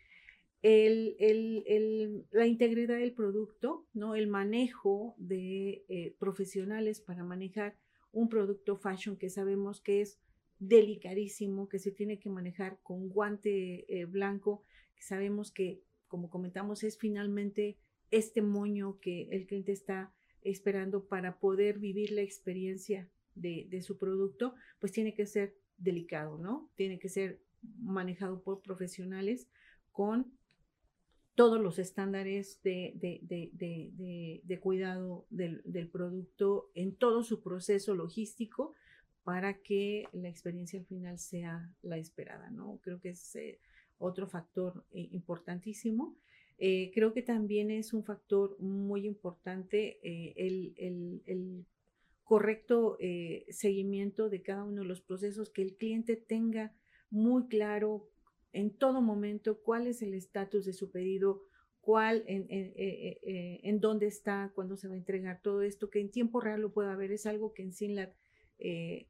La 2.31 2.47
integridad 2.47 2.97
del 2.97 3.13
producto, 3.13 3.85
¿no? 3.93 4.15
El 4.15 4.25
manejo 4.25 5.13
de 5.19 5.85
eh, 5.89 6.15
profesionales 6.17 7.01
para 7.01 7.23
manejar 7.23 7.77
un 8.11 8.29
producto 8.29 8.75
fashion 8.75 9.15
que 9.15 9.29
sabemos 9.29 9.79
que 9.79 10.01
es 10.01 10.19
delicadísimo, 10.57 11.69
que 11.69 11.77
se 11.77 11.91
tiene 11.91 12.17
que 12.17 12.29
manejar 12.29 12.79
con 12.81 13.09
guante 13.09 13.85
eh, 13.87 14.05
blanco, 14.05 14.63
que 14.95 15.03
sabemos 15.03 15.51
que, 15.51 15.83
como 16.07 16.31
comentamos, 16.31 16.83
es 16.83 16.97
finalmente 16.97 17.77
este 18.09 18.41
moño 18.41 18.99
que 18.99 19.27
el 19.31 19.45
cliente 19.45 19.71
está 19.71 20.15
esperando 20.41 21.05
para 21.05 21.37
poder 21.39 21.77
vivir 21.77 22.09
la 22.09 22.21
experiencia 22.21 23.07
de, 23.35 23.81
su 23.83 23.99
producto, 23.99 24.55
pues 24.79 24.91
tiene 24.91 25.13
que 25.13 25.27
ser 25.27 25.55
delicado, 25.77 26.39
¿no? 26.39 26.71
Tiene 26.75 26.97
que 26.97 27.09
ser 27.09 27.39
manejado 27.79 28.41
por 28.41 28.63
profesionales 28.63 29.47
con 29.91 30.31
todos 31.35 31.61
los 31.61 31.79
estándares 31.79 32.61
de, 32.63 34.59
cuidado 34.61 35.27
del, 35.29 35.89
producto 35.91 36.71
en 36.73 36.95
todo 36.95 37.23
su 37.23 37.41
proceso 37.41 37.93
logístico 37.93 38.73
para 39.23 39.61
que 39.61 40.07
la 40.13 40.29
experiencia 40.29 40.79
al 40.79 40.85
final 40.85 41.19
sea 41.19 41.73
la 41.81 41.97
esperada, 41.97 42.49
¿no? 42.51 42.79
Creo 42.81 43.01
que 43.01 43.09
es 43.09 43.35
eh, 43.35 43.59
otro 43.97 44.27
factor 44.27 44.85
eh, 44.91 45.09
importantísimo. 45.11 46.15
Eh, 46.57 46.91
creo 46.93 47.13
que 47.13 47.21
también 47.21 47.69
es 47.69 47.93
un 47.93 48.05
factor 48.05 48.57
muy 48.59 49.05
importante 49.05 49.99
el, 50.35 51.65
correcto 52.23 52.97
seguimiento 53.49 54.29
de 54.29 54.41
cada 54.41 54.63
uno 54.63 54.81
de 54.81 54.87
los 54.87 55.01
procesos, 55.01 55.51
que 55.51 55.61
el 55.61 55.75
cliente 55.75 56.15
tenga 56.15 56.73
muy 57.11 57.47
claro 57.47 58.09
en 58.55 58.71
todo 58.71 59.01
momento 59.01 59.61
cuál 59.61 59.87
es 59.87 60.01
el 60.01 60.13
estatus 60.13 60.65
de 60.65 60.73
su 60.73 60.91
pedido, 60.91 61.43
cuál, 61.81 62.23
en, 62.27 62.47
en, 62.49 63.79
dónde 63.79 64.07
está, 64.07 64.51
cuándo 64.55 64.75
se 64.75 64.87
va 64.87 64.95
a 64.95 64.97
entregar, 64.97 65.41
todo 65.41 65.61
esto, 65.61 65.89
que 65.89 65.99
en 65.99 66.09
tiempo 66.09 66.39
real 66.39 66.61
lo 66.61 66.73
pueda 66.73 66.95
ver, 66.95 67.11
es 67.11 67.25
algo 67.25 67.53
que 67.53 67.61
en 67.61 67.73
SINLAT 67.73 68.15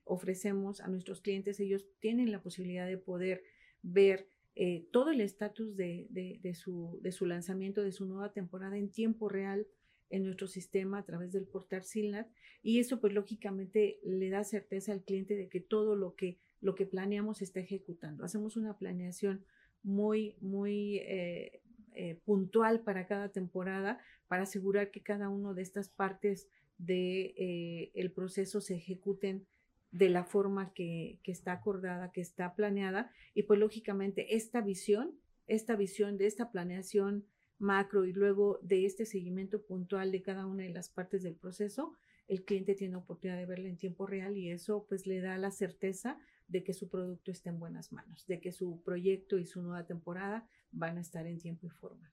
ofrecemos 0.04 0.82
a 0.82 0.88
nuestros 0.88 1.22
clientes. 1.22 1.60
Ellos 1.60 1.86
tienen 2.00 2.32
la 2.32 2.42
posibilidad 2.42 2.86
de 2.86 2.98
poder 2.98 3.44
ver 3.82 4.28
eh, 4.58 4.88
todo 4.92 5.12
el 5.12 5.20
estatus 5.20 5.76
de, 5.76 6.08
su, 6.54 6.98
de, 7.02 7.12
su, 7.12 7.26
lanzamiento, 7.26 7.84
de 7.84 7.92
su 7.92 8.06
nueva 8.06 8.32
temporada 8.32 8.78
en 8.78 8.90
tiempo 8.90 9.28
real 9.28 9.68
en 10.10 10.24
nuestro 10.24 10.48
sistema 10.48 11.00
a 11.00 11.06
través 11.06 11.34
del 11.34 11.46
portal 11.46 11.84
SINLAT 11.84 12.30
y 12.64 12.80
eso 12.80 13.02
pues 13.02 13.12
lógicamente 13.12 14.00
le 14.04 14.30
da 14.30 14.46
certeza 14.46 14.94
al 14.94 15.04
cliente 15.04 15.36
de 15.36 15.50
que 15.50 15.60
todo 15.60 15.98
lo 15.98 16.16
que, 16.16 16.40
lo 16.66 16.74
que 16.74 16.88
planeamos 16.88 17.44
está 17.44 17.60
ejecutando. 17.60 18.26
Hacemos 18.26 18.58
una 18.58 18.76
planeación 18.76 19.46
muy, 19.84 20.36
muy 20.42 20.98
eh, 21.04 21.62
eh, 21.94 22.20
puntual 22.26 22.82
para 22.82 23.06
cada 23.06 23.30
temporada 23.30 24.00
para 24.28 24.44
asegurar 24.44 24.90
que 24.90 25.04
cada 25.04 25.30
una 25.30 25.54
de 25.54 25.62
estas 25.62 25.90
partes 25.90 26.50
del 26.80 27.92
el 27.94 28.12
proceso 28.12 28.62
se 28.62 28.76
ejecuten 28.76 29.46
de 29.92 30.10
la 30.10 30.24
forma 30.24 30.74
que, 30.74 31.20
está 31.24 31.52
acordada, 31.52 32.12
que 32.12 32.22
está 32.22 32.56
planeada. 32.56 33.12
Y 33.36 33.44
pues 33.44 33.60
lógicamente 33.60 34.36
esta 34.36 34.60
visión, 34.62 35.12
esta 35.46 35.76
visión 35.76 36.18
de 36.18 36.26
esta 36.26 36.52
planeación 36.52 37.26
macro 37.60 38.06
y 38.06 38.12
luego 38.12 38.60
de 38.64 38.86
este 38.86 39.06
seguimiento 39.06 39.62
puntual 39.62 40.12
de 40.12 40.24
cada 40.24 40.48
una 40.48 40.64
de 40.64 40.72
las 40.72 40.90
partes 40.90 41.22
del 41.22 41.36
proceso, 41.36 41.94
el 42.28 42.44
cliente 42.44 42.74
tiene 42.74 42.96
oportunidad 42.96 43.38
de 43.38 43.46
verla 43.46 43.70
en 43.70 43.78
tiempo 43.78 44.08
real 44.08 44.36
y 44.36 44.50
eso 44.50 44.88
pues 44.90 45.06
le 45.06 45.22
da 45.22 45.38
la 45.38 45.52
certeza 45.52 46.18
de 46.48 46.64
que 46.64 46.74
su 46.74 46.90
producto 46.90 47.32
está 47.32 47.50
en 47.50 47.60
buenas 47.60 47.92
manos, 47.92 48.26
de 48.28 48.40
que 48.40 48.52
su 48.52 48.82
proyecto 48.84 49.38
y 49.40 49.46
su 49.46 49.62
nueva 49.62 49.86
temporada 49.86 50.48
van 50.72 50.98
a 50.98 51.02
estar 51.02 51.26
en 51.28 51.40
tiempo 51.40 51.68
y 51.68 51.70
forma. 51.70 52.12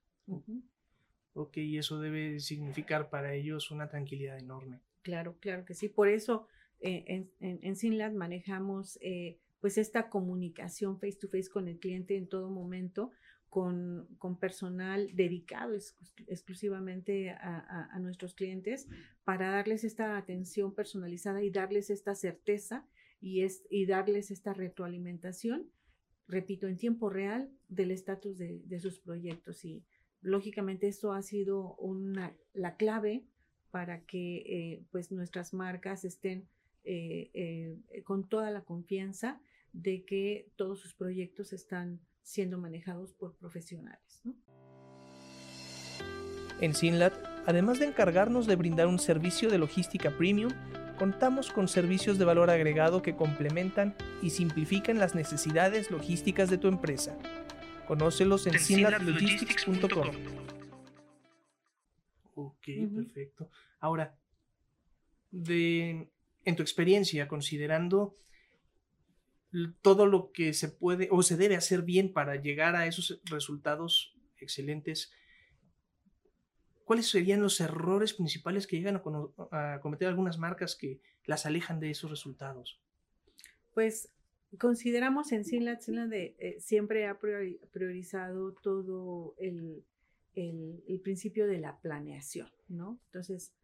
Ok, 1.34 1.58
y 1.58 1.78
eso 1.78 2.00
debe 2.00 2.40
significar 2.40 3.10
para 3.10 3.34
ellos 3.34 3.70
una 3.70 3.88
tranquilidad 3.88 4.38
enorme. 4.38 4.80
Claro, 5.02 5.36
claro 5.40 5.64
que 5.64 5.74
sí. 5.74 5.88
Por 5.88 6.08
eso 6.08 6.46
en, 6.80 7.30
en, 7.40 7.76
Sinlad 7.76 8.12
manejamos 8.12 8.98
eh, 9.00 9.38
pues 9.60 9.78
esta 9.78 10.08
comunicación 10.08 10.98
face 10.98 11.16
to 11.20 11.28
face 11.28 11.48
con 11.48 11.68
el 11.68 11.78
cliente 11.78 12.16
en 12.16 12.28
todo 12.28 12.50
momento, 12.50 13.12
con, 13.48 14.08
con 14.18 14.38
personal 14.38 15.14
dedicado 15.14 15.74
exclusivamente 16.26 17.30
a, 17.30 17.88
a, 17.92 17.98
nuestros 17.98 18.34
clientes 18.34 18.88
para 19.24 19.50
darles 19.50 19.84
esta 19.84 20.16
atención 20.16 20.74
personalizada 20.74 21.42
y 21.42 21.50
darles 21.50 21.90
esta 21.90 22.14
certeza 22.14 22.88
y, 23.22 23.42
es, 23.42 23.64
y 23.70 23.86
darles 23.86 24.30
esta 24.30 24.52
retroalimentación, 24.52 25.70
repito, 26.26 26.66
en 26.66 26.76
tiempo 26.76 27.08
real 27.08 27.50
del 27.68 27.92
estatus 27.92 28.36
de, 28.36 28.60
de, 28.64 28.80
sus 28.80 28.98
proyectos. 28.98 29.64
Y 29.64 29.84
lógicamente 30.20 30.88
esto 30.88 31.12
ha 31.12 31.22
sido 31.22 31.76
una, 31.76 32.36
la 32.52 32.76
clave 32.76 33.24
para 33.70 34.04
que 34.04 34.36
eh, 34.44 34.84
pues 34.90 35.12
nuestras 35.12 35.54
marcas 35.54 36.04
estén 36.04 36.48
eh, 36.84 37.30
eh, 37.32 38.02
con 38.02 38.28
toda 38.28 38.50
la 38.50 38.62
confianza 38.62 39.40
de 39.72 40.04
que 40.04 40.50
todos 40.56 40.80
sus 40.80 40.92
proyectos 40.92 41.52
están 41.52 42.00
siendo 42.22 42.58
manejados 42.58 43.14
por 43.14 43.36
profesionales. 43.36 44.22
En 46.60 46.74
Sinlat, 46.74 47.14
además 47.46 47.78
de 47.78 47.86
encargarnos 47.86 48.46
de 48.46 48.56
brindar 48.56 48.88
un 48.88 48.98
servicio 48.98 49.48
de 49.48 49.58
logística 49.58 50.16
premium, 50.16 50.52
contamos 51.02 51.50
con 51.50 51.66
servicios 51.66 52.16
de 52.16 52.24
valor 52.24 52.48
agregado 52.48 53.02
que 53.02 53.16
complementan 53.16 53.96
y 54.22 54.30
simplifican 54.30 55.00
las 55.00 55.16
necesidades 55.16 55.90
logísticas 55.90 56.48
de 56.48 56.58
tu 56.58 56.68
empresa. 56.68 57.18
Conócelos 57.88 58.46
en 58.46 58.56
sinlatlogistics.com. 58.56 60.06
Ok, 62.36 62.68
perfecto. 62.94 63.50
Ahora, 63.80 64.16
de, 65.32 66.08
en 66.44 66.54
tu 66.54 66.62
experiencia, 66.62 67.26
considerando 67.26 68.16
todo 69.80 70.06
lo 70.06 70.30
que 70.30 70.54
se 70.54 70.68
puede 70.68 71.08
o 71.10 71.24
se 71.24 71.36
debe 71.36 71.56
hacer 71.56 71.82
bien 71.82 72.12
para 72.12 72.36
llegar 72.36 72.76
a 72.76 72.86
esos 72.86 73.20
resultados 73.24 74.14
excelentes, 74.38 75.12
¿cuáles 76.92 77.08
serían 77.08 77.40
los 77.40 77.58
errores 77.58 78.12
principales 78.12 78.66
que 78.66 78.76
llegan 78.76 79.00
a, 79.50 79.80
cometer 79.80 80.08
algunas 80.08 80.36
marcas 80.36 80.76
que 80.76 81.00
las 81.24 81.46
alejan 81.46 81.80
de 81.80 81.90
esos 81.90 82.10
resultados? 82.10 82.78
Pues 83.72 84.10
consideramos 84.58 85.32
en 85.32 85.46
Sinlat, 85.46 85.80
Sinlat 85.80 86.10
de, 86.10 86.36
eh, 86.38 86.60
siempre 86.60 87.06
ha 87.06 87.18
priorizado 87.18 88.52
todo 88.52 89.34
el, 89.38 89.86
el, 90.34 91.00
principio 91.02 91.46
de 91.46 91.60
la 91.60 91.78
planeación, 91.80 92.50
¿no? 92.68 93.00
Entonces, 93.06 93.54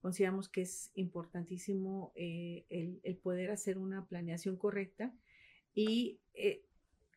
consideramos 0.00 0.48
que 0.48 0.62
es 0.62 0.90
importantísimo 0.94 2.12
eh, 2.14 2.64
el, 2.70 3.16
poder 3.18 3.50
hacer 3.50 3.76
una 3.76 4.06
planeación 4.06 4.56
correcta 4.56 5.12
y 5.74 6.20
eh, 6.32 6.64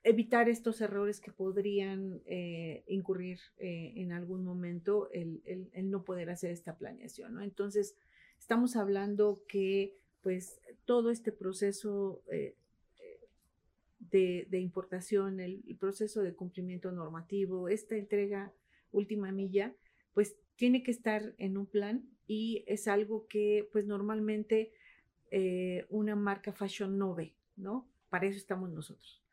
evitar 0.04 0.50
estos 0.50 0.82
errores 0.82 1.20
que 1.20 1.32
podrían 1.32 2.22
eh, 2.26 2.84
incurrir 2.88 3.40
en 3.58 4.12
algún 4.12 4.44
momento 4.44 5.10
el, 5.12 5.42
no 5.84 6.04
poder 6.04 6.30
hacer 6.30 6.52
esta 6.52 6.78
planeación. 6.78 7.36
¿no? 7.36 7.42
Entonces, 7.42 7.96
estamos 8.40 8.76
hablando 8.76 9.44
que 9.48 9.96
pues 10.22 10.60
todo 10.86 11.12
este 11.12 11.32
proceso 11.32 12.24
de, 14.12 14.60
importación, 14.60 15.40
el, 15.40 15.64
proceso 15.80 16.22
de 16.22 16.34
cumplimiento 16.34 16.92
normativo, 16.92 17.70
esta 17.70 17.96
entrega 17.96 18.54
última 18.92 19.32
milla, 19.32 19.74
pues 20.14 20.36
tiene 20.56 20.84
que 20.84 20.92
estar 20.92 21.34
en 21.38 21.58
un 21.58 21.66
plan 21.66 22.10
y 22.28 22.64
es 22.68 22.88
algo 22.88 23.28
que 23.28 23.70
pues 23.72 23.86
normalmente 23.86 24.72
eh, 25.32 25.86
una 25.90 26.16
marca 26.16 26.52
fashion 26.52 26.98
no 26.98 27.16
ve, 27.16 27.34
¿no? 27.56 27.90
Para 28.10 28.28
eso 28.28 28.38
estamos 28.38 28.70
nosotros, 28.70 29.24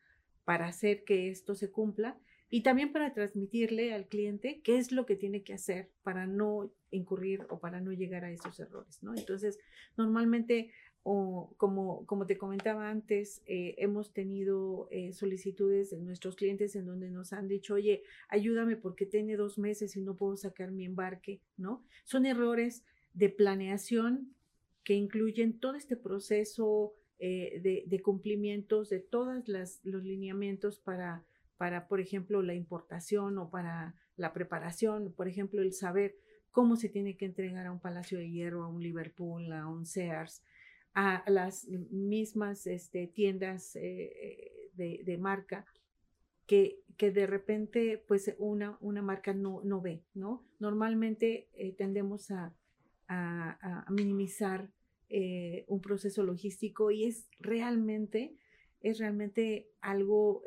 para 0.48 0.66
hacer 0.66 1.04
que 1.04 1.28
esto 1.28 1.54
se 1.54 1.70
cumpla 1.70 2.18
y 2.48 2.62
también 2.62 2.90
para 2.90 3.12
transmitirle 3.12 3.92
al 3.92 4.08
cliente 4.08 4.62
qué 4.64 4.78
es 4.78 4.92
lo 4.92 5.04
que 5.04 5.14
tiene 5.14 5.42
que 5.42 5.52
hacer 5.52 5.90
para 6.02 6.26
no 6.26 6.72
incurrir 6.90 7.46
o 7.50 7.60
para 7.60 7.82
no 7.82 7.92
llegar 7.92 8.24
a 8.24 8.30
esos 8.30 8.58
errores, 8.58 9.02
¿no? 9.02 9.14
Entonces, 9.14 9.58
normalmente 9.98 10.72
o 11.02 11.52
como, 11.58 12.06
como 12.06 12.24
te 12.24 12.38
comentaba 12.38 12.88
antes, 12.88 13.42
eh, 13.44 13.74
hemos 13.76 14.14
tenido 14.14 14.88
eh, 14.90 15.12
solicitudes 15.12 15.90
de 15.90 15.98
nuestros 15.98 16.34
clientes 16.34 16.74
en 16.76 16.86
donde 16.86 17.10
nos 17.10 17.34
han 17.34 17.46
dicho, 17.46 17.74
oye, 17.74 18.02
ayúdame 18.30 18.76
porque 18.76 19.04
tiene 19.04 19.36
dos 19.36 19.58
meses 19.58 19.96
y 19.96 20.00
no 20.00 20.16
puedo 20.16 20.38
sacar 20.38 20.70
mi 20.70 20.86
embarque, 20.86 21.42
¿no? 21.58 21.84
Son 22.04 22.24
errores 22.24 22.84
de 23.12 23.28
planeación 23.28 24.34
que 24.82 24.94
incluyen 24.94 25.60
todo 25.60 25.74
este 25.74 25.98
proceso 25.98 26.94
eh, 27.18 27.60
de, 27.62 27.84
de, 27.86 28.02
cumplimientos 28.02 28.90
de 28.90 29.00
todos 29.00 29.48
los 29.48 30.04
lineamientos 30.04 30.78
para, 30.78 31.24
para, 31.56 31.88
por 31.88 32.00
ejemplo, 32.00 32.42
la 32.42 32.54
importación 32.54 33.38
o 33.38 33.50
para 33.50 33.94
la 34.16 34.32
preparación, 34.32 35.12
por 35.12 35.28
ejemplo, 35.28 35.62
el 35.62 35.72
saber 35.72 36.16
cómo 36.50 36.76
se 36.76 36.88
tiene 36.88 37.16
que 37.16 37.24
entregar 37.24 37.66
a 37.66 37.72
un 37.72 37.80
Palacio 37.80 38.18
de 38.18 38.30
Hierro, 38.30 38.64
a 38.64 38.68
un 38.68 38.82
Liverpool, 38.82 39.52
a 39.52 39.66
un 39.66 39.86
Sears, 39.86 40.42
a 40.94 41.22
las 41.26 41.68
mismas 41.68 42.66
este, 42.66 43.06
tiendas 43.06 43.76
eh, 43.76 44.70
de, 44.74 45.18
marca 45.18 45.66
que, 46.46 46.80
que, 46.96 47.10
de 47.10 47.26
repente 47.26 48.02
pues 48.08 48.34
una, 48.38 48.78
una 48.80 49.02
marca 49.02 49.34
no, 49.34 49.60
no 49.64 49.80
ve, 49.80 50.02
¿no? 50.14 50.44
Normalmente 50.58 51.48
eh, 51.54 51.72
tendemos 51.72 52.30
a, 52.30 52.54
a, 53.08 53.86
minimizar 53.90 54.70
eh, 55.08 55.64
un 55.68 55.80
proceso 55.80 56.22
logístico 56.22 56.90
y 56.90 57.04
es 57.04 57.28
realmente, 57.40 58.36
es 58.80 58.98
realmente 58.98 59.70
algo 59.80 60.44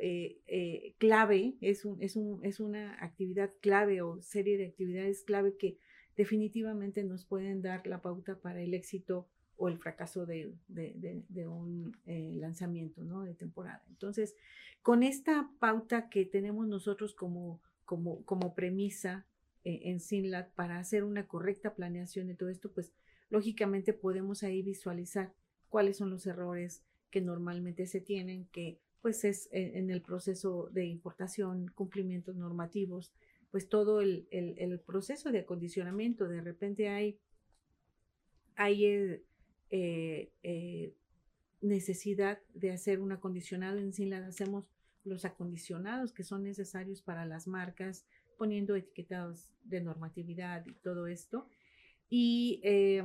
clave, 0.97 1.55
es, 1.61 1.85
un, 1.85 2.01
es, 2.01 2.15
un, 2.15 2.43
es 2.45 2.59
una 2.59 3.03
actividad 3.03 3.51
clave 3.61 4.01
o 4.01 4.21
serie 4.21 4.57
de 4.57 4.67
actividades 4.67 5.23
clave 5.23 5.57
que 5.57 5.77
definitivamente 6.15 7.03
nos 7.03 7.25
pueden 7.25 7.61
dar 7.61 7.87
la 7.87 8.01
pauta 8.01 8.39
para 8.39 8.61
el 8.61 8.73
éxito 8.73 9.27
o 9.61 9.67
el 9.67 9.77
fracaso 9.77 10.25
de, 10.25 10.55
un 11.47 11.95
eh, 12.07 12.31
lanzamiento 12.35 13.03
¿no? 13.03 13.23
de 13.23 13.35
temporada. 13.35 13.83
Entonces, 13.89 14.35
con 14.81 15.03
esta 15.03 15.51
pauta 15.59 16.09
que 16.09 16.25
tenemos 16.25 16.67
nosotros 16.67 17.13
como, 17.13 17.61
como, 17.85 18.25
como 18.25 18.55
premisa 18.55 19.27
eh, 19.63 19.81
en 19.83 19.99
SINLAT 19.99 20.51
para 20.55 20.79
hacer 20.79 21.03
una 21.03 21.27
correcta 21.27 21.75
planeación 21.75 22.25
de 22.25 22.33
todo 22.33 22.49
esto, 22.49 22.71
pues 22.71 22.91
lógicamente 23.31 23.93
podemos 23.93 24.43
ahí 24.43 24.61
visualizar 24.61 25.33
cuáles 25.69 25.97
son 25.97 26.11
los 26.11 26.27
errores 26.27 26.83
que 27.09 27.21
normalmente 27.21 27.87
se 27.87 28.01
tienen, 28.01 28.45
que 28.51 28.79
pues 29.01 29.23
es 29.23 29.49
en, 29.51 29.89
el 29.89 30.01
proceso 30.03 30.69
de 30.71 30.85
importación, 30.85 31.71
cumplimientos 31.73 32.35
normativos, 32.35 33.11
pues 33.49 33.67
todo 33.67 34.01
el, 34.01 34.27
el, 34.29 34.79
proceso 34.79 35.31
de 35.31 35.39
acondicionamiento, 35.39 36.27
de 36.27 36.41
repente 36.41 36.87
hay, 36.87 37.19
hay 38.55 38.85
eh, 38.85 39.23
eh, 39.71 40.31
eh, 40.43 40.93
necesidad 41.61 42.39
de 42.53 42.71
hacer 42.71 43.01
un 43.01 43.11
acondicionado. 43.11 43.79
En 43.79 43.91
sí 43.91 44.11
hacemos 44.13 44.69
los 45.03 45.25
acondicionados 45.25 46.13
que 46.13 46.23
son 46.23 46.43
necesarios 46.43 47.01
para 47.01 47.25
las 47.25 47.47
marcas, 47.47 48.05
poniendo 48.37 48.75
etiquetados 48.75 49.51
de 49.63 49.81
normatividad 49.81 50.65
y 50.67 50.73
todo 50.73 51.07
esto. 51.07 51.47
Y 52.11 52.59
eh, 52.63 53.03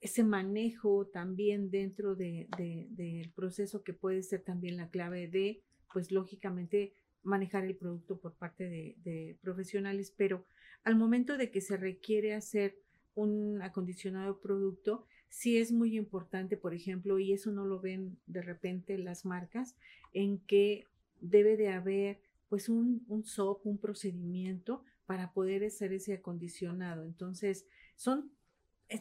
ese 0.00 0.24
manejo 0.24 1.06
también 1.06 1.70
dentro 1.70 2.16
del 2.16 3.30
proceso 3.34 3.84
que 3.84 3.92
puede 3.92 4.22
ser 4.22 4.40
también 4.40 4.78
la 4.78 4.88
clave 4.88 5.28
de, 5.28 5.60
pues 5.92 6.10
lógicamente, 6.10 6.94
manejar 7.22 7.64
el 7.64 7.76
producto 7.76 8.18
por 8.18 8.32
parte 8.32 8.68
de, 8.70 8.96
de 9.04 9.36
profesionales, 9.42 10.14
pero 10.16 10.46
al 10.82 10.96
momento 10.96 11.36
de 11.36 11.50
que 11.50 11.60
se 11.60 11.76
requiere 11.76 12.34
hacer 12.34 12.78
un 13.14 13.60
acondicionado 13.60 14.40
producto, 14.40 15.04
sí 15.28 15.58
es 15.58 15.70
muy 15.70 15.96
importante, 15.98 16.56
por 16.56 16.72
ejemplo, 16.72 17.18
y 17.18 17.34
eso 17.34 17.52
no 17.52 17.66
lo 17.66 17.80
ven 17.80 18.16
de 18.26 18.40
repente 18.40 18.96
las 18.96 19.26
marcas, 19.26 19.76
en 20.14 20.38
que 20.38 20.86
debe 21.20 21.58
de 21.58 21.68
haber 21.68 22.20
pues 22.48 22.70
un, 22.70 23.04
un 23.08 23.24
SOP, 23.24 23.66
un 23.66 23.76
procedimiento 23.76 24.82
para 25.04 25.32
poder 25.32 25.64
hacer 25.64 25.92
ese 25.92 26.14
acondicionado. 26.14 27.04
Entonces, 27.04 27.66
son 27.96 28.30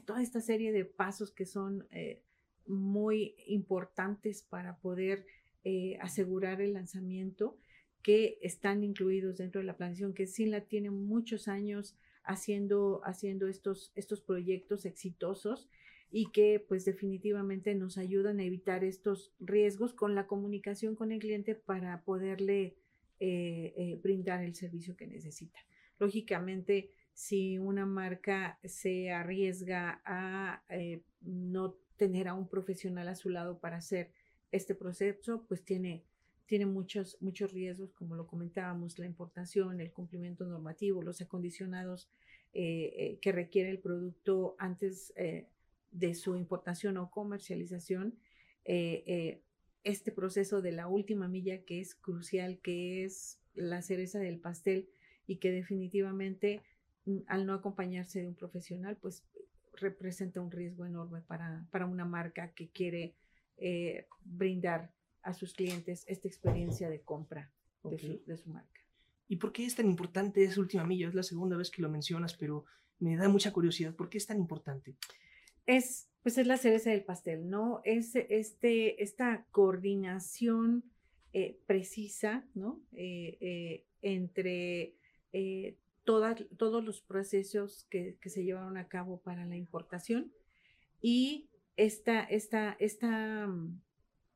toda 0.06 0.22
esta 0.24 0.42
serie 0.42 0.72
de 0.72 0.86
pasos 0.86 1.32
que 1.32 1.46
son 1.46 1.88
eh, 1.92 2.24
muy 2.66 3.36
importantes 3.46 4.42
para 4.42 4.78
poder 4.78 5.26
eh, 5.64 5.98
asegurar 6.02 6.62
el 6.62 6.74
lanzamiento 6.74 7.58
que 8.02 8.38
están 8.42 8.84
incluidos 8.84 9.38
dentro 9.38 9.62
de 9.62 9.68
la 9.68 9.78
planeación, 9.78 10.14
que 10.14 10.28
la 10.46 10.62
tiene 10.62 10.92
muchos 10.92 11.48
años 11.48 11.96
haciendo, 12.24 13.02
haciendo 13.04 13.48
estos, 13.48 13.92
estos 13.96 14.22
proyectos 14.22 14.86
exitosos 14.86 15.70
y 16.12 16.32
que 16.32 16.64
pues 16.68 16.86
definitivamente 16.86 17.74
nos 17.76 17.98
ayudan 17.98 18.40
a 18.40 18.44
evitar 18.44 18.84
estos 18.84 19.34
riesgos 19.40 19.94
con 19.94 20.16
la 20.16 20.28
comunicación 20.28 20.96
con 20.96 21.12
el 21.12 21.20
cliente 21.20 21.56
para 21.56 22.04
poderle 22.04 22.76
eh, 23.20 23.74
eh, 23.76 24.00
brindar 24.02 24.44
el 24.44 24.56
servicio 24.56 24.96
que 24.96 25.08
necesita. 25.08 25.60
Lógicamente, 26.00 26.92
si 27.16 27.58
una 27.58 27.88
marca 27.88 28.60
se 28.64 29.10
arriesga 29.10 30.04
a 30.06 30.64
eh, 30.70 31.02
no 31.22 31.76
tener 31.98 32.28
a 32.28 32.36
un 32.36 32.48
profesional 32.48 33.08
a 33.08 33.16
su 33.16 33.30
lado 33.30 33.58
para 33.58 33.78
hacer 33.78 34.12
este 34.52 34.76
proceso, 34.76 35.44
pues 35.48 35.66
tiene, 35.66 36.04
tiene 36.46 36.68
muchos, 36.68 37.18
muchos 37.22 37.52
riesgos, 37.52 37.92
como 37.94 38.16
lo 38.16 38.28
comentábamos, 38.28 39.00
la 39.00 39.08
importación, 39.08 39.82
el 39.82 39.92
cumplimiento 39.92 40.46
normativo, 40.46 41.02
los 41.02 41.20
acondicionados 41.22 42.08
que 42.54 43.32
requiere 43.34 43.70
el 43.70 43.80
producto 43.80 44.56
antes 44.60 45.14
de 45.96 46.14
su 46.14 46.36
importación 46.36 46.98
o 46.98 47.10
comercialización, 47.10 48.18
eh, 48.66 49.04
eh, 49.06 49.42
este 49.84 50.12
proceso 50.12 50.62
de 50.62 50.72
la 50.72 50.88
última 50.88 51.28
milla 51.28 51.64
que 51.64 51.80
es 51.80 51.96
crucial, 51.96 52.60
que 52.60 53.06
es 53.06 53.40
la 53.54 53.82
cereza 53.82 54.20
del 54.20 54.40
pastel 54.40 54.90
y 55.28 55.38
que 55.38 55.52
definitivamente 55.52 56.64
al 57.28 57.46
no 57.46 57.54
acompañarse 57.54 58.22
de 58.22 58.28
un 58.28 58.36
profesional, 58.36 58.98
pues 58.98 59.24
representa 59.74 60.42
un 60.42 60.52
riesgo 60.52 60.86
enorme 60.86 61.22
para, 61.22 61.68
para 61.72 61.86
una 61.86 62.06
marca 62.06 62.54
que 62.54 62.70
quiere 62.70 63.16
eh, 63.58 64.08
brindar 64.24 64.92
a 65.22 65.34
sus 65.34 65.54
clientes 65.54 66.04
esta 66.08 66.28
experiencia 66.28 66.90
de 66.90 67.02
compra 67.02 67.52
de, 67.84 67.98
su, 68.00 68.22
de, 68.26 68.38
su, 68.38 68.50
marca. 68.50 68.82
¿Y 69.28 69.36
por 69.38 69.52
qué 69.52 69.66
es 69.66 69.76
tan 69.76 69.88
importante 69.88 70.44
esa 70.44 70.60
última 70.60 70.86
milla? 70.86 71.08
Es 71.08 71.16
la 71.16 71.24
segunda 71.24 71.58
vez 71.58 71.70
que 71.70 71.82
lo 71.82 71.90
mencionas, 71.90 72.36
pero 72.36 72.66
me 73.00 73.16
da 73.16 73.28
mucha 73.28 73.52
curiosidad. 73.52 73.96
¿Por 73.96 74.10
qué 74.10 74.18
es 74.18 74.26
tan 74.26 74.40
importante? 74.40 74.96
es, 75.66 76.10
pues 76.22 76.38
es 76.38 76.48
la 76.48 76.58
cereza 76.58 76.92
del 76.92 77.04
pastel, 77.04 77.50
¿no? 77.50 77.82
Es 77.84 78.16
este, 78.16 79.02
esta 79.04 79.46
coordinación 79.52 80.84
eh, 81.34 81.60
precisa, 81.66 82.48
¿no? 82.54 82.82
Eh, 82.94 83.84
eh, 85.32 85.78
todos 86.06 86.84
los 86.84 87.02
procesos 87.02 87.86
que, 87.90 88.18
se 88.26 88.44
llevaron 88.44 88.78
a 88.78 88.88
cabo 88.88 89.20
para 89.20 89.46
la 89.46 89.58
importación 89.58 90.32
y 91.02 91.50
esta, 91.76 92.24
esta, 92.24 92.78
esta 92.80 93.48
mm, 93.48 93.82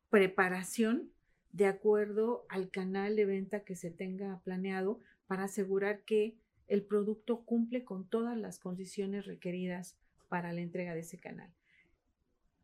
preparación 0.10 1.12
de 1.52 1.68
acuerdo 1.68 2.46
al 2.50 2.70
canal 2.70 3.16
de 3.16 3.26
venta 3.26 3.64
que 3.64 3.76
se 3.76 3.92
tenga 3.92 4.42
planeado 4.44 5.00
para 5.28 5.46
asegurar 5.46 6.04
que 6.04 6.36
el 6.68 6.84
producto 6.84 7.46
cumple 7.46 7.84
con 7.84 8.08
todas 8.08 8.38
las 8.38 8.60
condiciones 8.60 9.26
requeridas 9.26 9.96
para 10.28 10.54
la 10.54 10.62
entrega 10.62 10.94
de 10.94 11.02
ese 11.02 11.20
canal. 11.20 11.52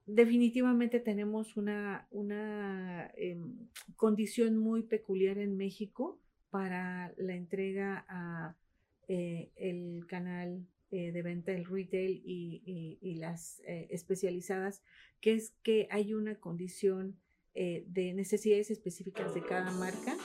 Definitivamente 0.06 1.00
tenemos 1.00 1.58
una, 1.58 2.08
una 2.12 3.12
em, 3.16 3.68
condición 3.96 4.58
muy 4.58 4.84
peculiar 4.84 5.40
en 5.40 5.58
México 5.58 6.20
para 6.52 7.12
la 7.18 7.34
entrega 7.34 8.06
a 8.08 8.56
eh, 9.08 9.52
el 9.56 10.06
canal 10.08 10.66
eh, 10.92 11.12
de 11.12 11.22
venta, 11.22 11.52
el 11.52 11.66
retail 11.66 12.22
y, 12.26 13.16
las 13.20 13.62
eh, 13.62 13.88
especializadas, 13.92 14.82
que 15.22 15.34
es 15.34 15.54
que 15.64 15.88
hay 15.92 16.14
una 16.14 16.36
condición 16.36 17.20
de 17.54 18.14
necesidades 18.14 18.70
específicas 18.70 19.34
de 19.34 19.42
cada 19.42 19.72
marca 19.72 20.18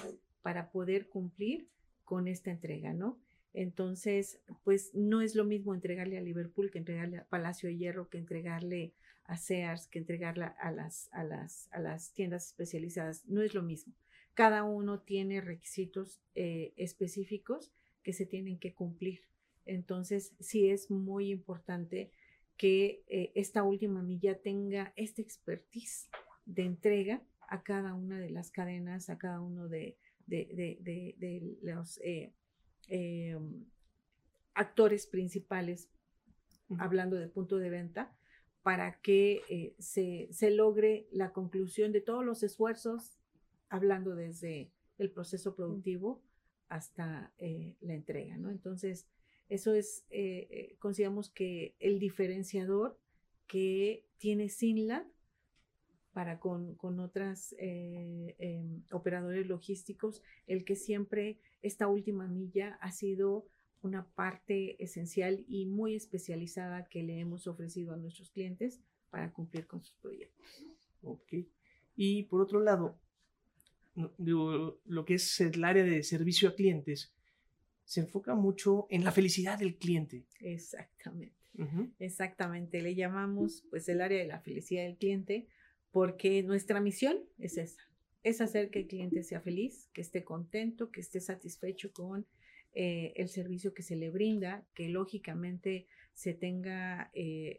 para 0.43 0.73
poder 0.73 1.09
cumplir 1.09 1.69
con 2.05 2.27
esta 2.27 2.51
entrega, 2.51 2.93
¿no? 2.93 3.21
Entonces, 3.55 4.41
pues 4.65 4.93
no 4.95 5.21
es 5.21 5.37
lo 5.37 5.45
mismo 5.45 5.73
entregarle 5.73 6.19
a 6.19 6.23
Liverpool 6.23 6.73
que 6.73 6.79
entregarle 6.79 7.19
a 7.19 7.29
Palacio 7.29 7.69
de 7.69 7.77
Hierro, 7.77 8.09
que 8.09 8.19
entregarle 8.19 8.95
a 9.27 9.37
Sears, 9.37 9.87
que 9.87 10.01
entregarle 10.01 10.47
a 10.59 10.73
las, 10.73 11.09
a 11.13 11.23
las, 11.23 11.69
a 11.71 11.79
las 11.79 12.13
tiendas 12.15 12.49
especializadas. 12.49 13.25
No 13.29 13.43
es 13.43 13.55
lo 13.55 13.63
mismo. 13.63 13.95
Cada 14.35 14.65
uno 14.65 14.99
tiene 14.99 15.41
requisitos 15.41 16.21
específicos 16.35 17.71
que 18.03 18.13
se 18.13 18.27
tienen 18.27 18.59
que 18.59 18.75
cumplir. 18.75 19.21
Entonces, 19.67 20.35
sí 20.41 20.71
es 20.71 20.91
muy 20.91 21.31
importante 21.31 22.11
que 22.57 23.05
eh, 23.09 23.33
esta 23.35 23.63
última 23.63 24.03
milla 24.03 24.39
tenga 24.41 24.93
esta 24.97 25.23
expertise 25.23 26.09
de 26.45 26.65
entrega 26.65 27.23
a 27.49 27.63
cada 27.63 27.95
una 27.95 28.19
de 28.19 28.31
las 28.31 28.51
cadenas, 28.51 29.09
a 29.09 29.19
cada 29.19 29.41
uno 29.41 29.69
de, 29.69 29.97
de, 30.27 31.59
los 31.63 31.99
eh, 32.05 32.33
em, 32.89 33.65
actores 34.55 35.07
principales, 35.07 35.89
hablando 36.79 37.17
de 37.17 37.29
punto 37.29 37.59
de 37.59 37.71
venta, 37.71 38.15
para 38.63 39.01
que 39.01 39.41
eh, 39.49 39.75
se, 39.79 40.29
se, 40.31 40.51
logre 40.51 41.09
la 41.13 41.33
conclusión 41.33 41.93
de 41.93 42.03
todos 42.03 42.25
los 42.25 42.43
esfuerzos, 42.43 43.17
hablando 43.69 44.15
desde 44.15 44.71
el 44.99 45.11
proceso 45.11 45.57
productivo 45.57 46.23
hasta 46.71 47.35
eh, 47.37 47.77
la 47.83 47.93
entrega, 47.93 48.39
¿no? 48.39 48.51
Entonces, 48.51 49.07
eso 49.51 49.75
es, 49.75 50.07
consideramos 50.79 51.29
que 51.29 51.75
el 51.81 51.99
diferenciador 51.99 52.99
que 53.49 54.07
tiene 54.19 54.49
SINLAB 54.49 55.05
para 56.13 56.41
con, 56.41 56.75
con 56.75 57.01
otras 57.01 57.55
eh, 57.59 58.65
operadores 58.93 59.47
logísticos, 59.47 60.23
el 60.47 60.65
que 60.65 60.77
siempre 60.77 61.39
esta 61.63 61.89
última 61.89 62.27
milla 62.27 62.79
ha 62.81 62.93
sido 62.93 63.47
una 63.83 64.07
parte 64.11 64.83
esencial 64.83 65.45
y 65.49 65.67
muy 65.67 65.95
especializada 65.95 66.87
que 66.87 67.03
le 67.03 67.19
hemos 67.19 67.47
ofrecido 67.47 67.95
a 67.95 67.97
nuestros 67.97 68.31
clientes 68.31 68.81
para 69.11 69.33
cumplir 69.33 69.67
con 69.67 69.83
sus 69.83 69.97
proyectos. 69.97 70.65
Ok. 71.03 71.33
Y 71.97 72.25
por 72.25 72.41
otro 72.41 72.61
lado, 72.61 72.99
lo 74.19 75.05
que 75.05 75.15
es 75.15 75.41
el 75.41 75.63
área 75.65 75.85
de 75.85 76.03
servicio 76.03 76.49
a 76.49 76.55
clientes 76.55 77.13
se 77.85 78.01
enfoca 78.01 78.35
mucho 78.35 78.87
en 78.89 79.03
la 79.03 79.11
felicidad 79.11 79.59
del 79.59 79.77
cliente. 79.77 80.25
Exactamente. 80.41 81.35
Exactamente. 81.99 82.81
Le 82.81 82.95
llamamos 82.95 83.65
pues 83.69 83.89
el 83.89 84.01
área 84.01 84.19
de 84.19 84.27
la 84.27 84.41
felicidad 84.41 84.85
del 84.85 84.97
cliente 84.97 85.49
porque 85.91 86.43
nuestra 86.43 86.81
misión 86.81 87.19
es 87.39 87.59
esa, 87.59 87.83
es 88.23 88.41
hacer 88.41 88.71
que 88.71 88.81
el 88.81 88.87
cliente 88.87 89.23
sea 89.23 89.41
feliz, 89.41 89.89
que 89.93 90.01
esté 90.01 90.25
contento, 90.25 90.91
que 90.91 91.01
esté 91.01 91.21
satisfecho 91.21 91.93
con 91.93 92.27
eh, 92.73 93.13
el 93.17 93.29
servicio 93.29 93.75
que 93.75 93.83
se 93.83 93.97
le 93.97 94.11
brinda, 94.11 94.65
que 94.75 94.89
lógicamente 94.89 95.89
se 96.15 96.35
tenga 96.35 97.11
eh, 97.15 97.59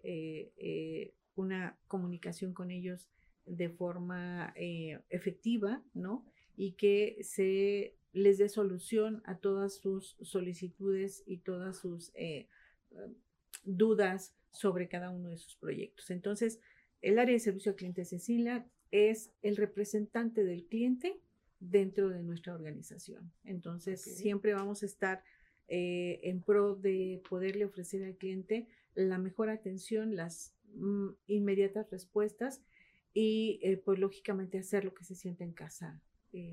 eh, 0.58 1.14
una 1.36 1.78
comunicación 1.88 2.54
con 2.54 2.72
ellos 2.72 3.10
de 3.46 3.70
forma 3.70 4.54
efectiva, 4.56 5.84
¿no? 5.94 6.31
Y 6.56 6.74
que 6.74 7.18
se 7.24 7.96
les 8.14 8.38
dé 8.38 8.50
solución 8.50 9.22
a 9.26 9.38
todas 9.38 9.76
sus 9.76 10.18
solicitudes 10.22 11.24
y 11.26 11.38
todas 11.38 11.78
sus 11.78 12.12
dudas 13.64 14.36
sobre 14.52 14.88
cada 14.88 15.10
uno 15.10 15.30
de 15.30 15.38
sus 15.38 15.56
proyectos. 15.56 16.10
Entonces, 16.12 16.60
el 17.02 17.20
área 17.20 17.34
de 17.34 17.40
servicio 17.40 17.72
al 17.72 17.78
cliente 17.78 18.06
Cecilia 18.06 18.68
es 18.92 19.32
el 19.42 19.56
representante 19.56 20.44
del 20.44 20.66
cliente 20.66 21.20
dentro 21.60 22.10
de 22.10 22.22
nuestra 22.24 22.54
organización. 22.54 23.32
Entonces, 23.44 24.02
siempre 24.02 24.54
vamos 24.54 24.84
a 24.84 24.86
estar 24.86 25.24
eh, 25.68 26.20
en 26.24 26.42
pro 26.42 26.76
de 26.76 27.22
poderle 27.30 27.66
ofrecer 27.66 28.04
al 28.04 28.18
cliente 28.18 28.68
la 28.94 29.18
mejor 29.18 29.50
atención, 29.50 30.16
las 30.16 30.54
mm, 30.74 31.10
inmediatas 31.28 31.90
respuestas 31.90 32.62
y, 33.14 33.60
eh, 33.64 33.78
pues, 33.78 34.00
lógicamente 34.00 34.60
hacer 34.60 34.84
lo 34.84 34.94
que 34.94 35.06
se 35.06 35.16
siente 35.16 35.44
en 35.44 35.54
casa 35.54 36.02
eh, 36.34 36.52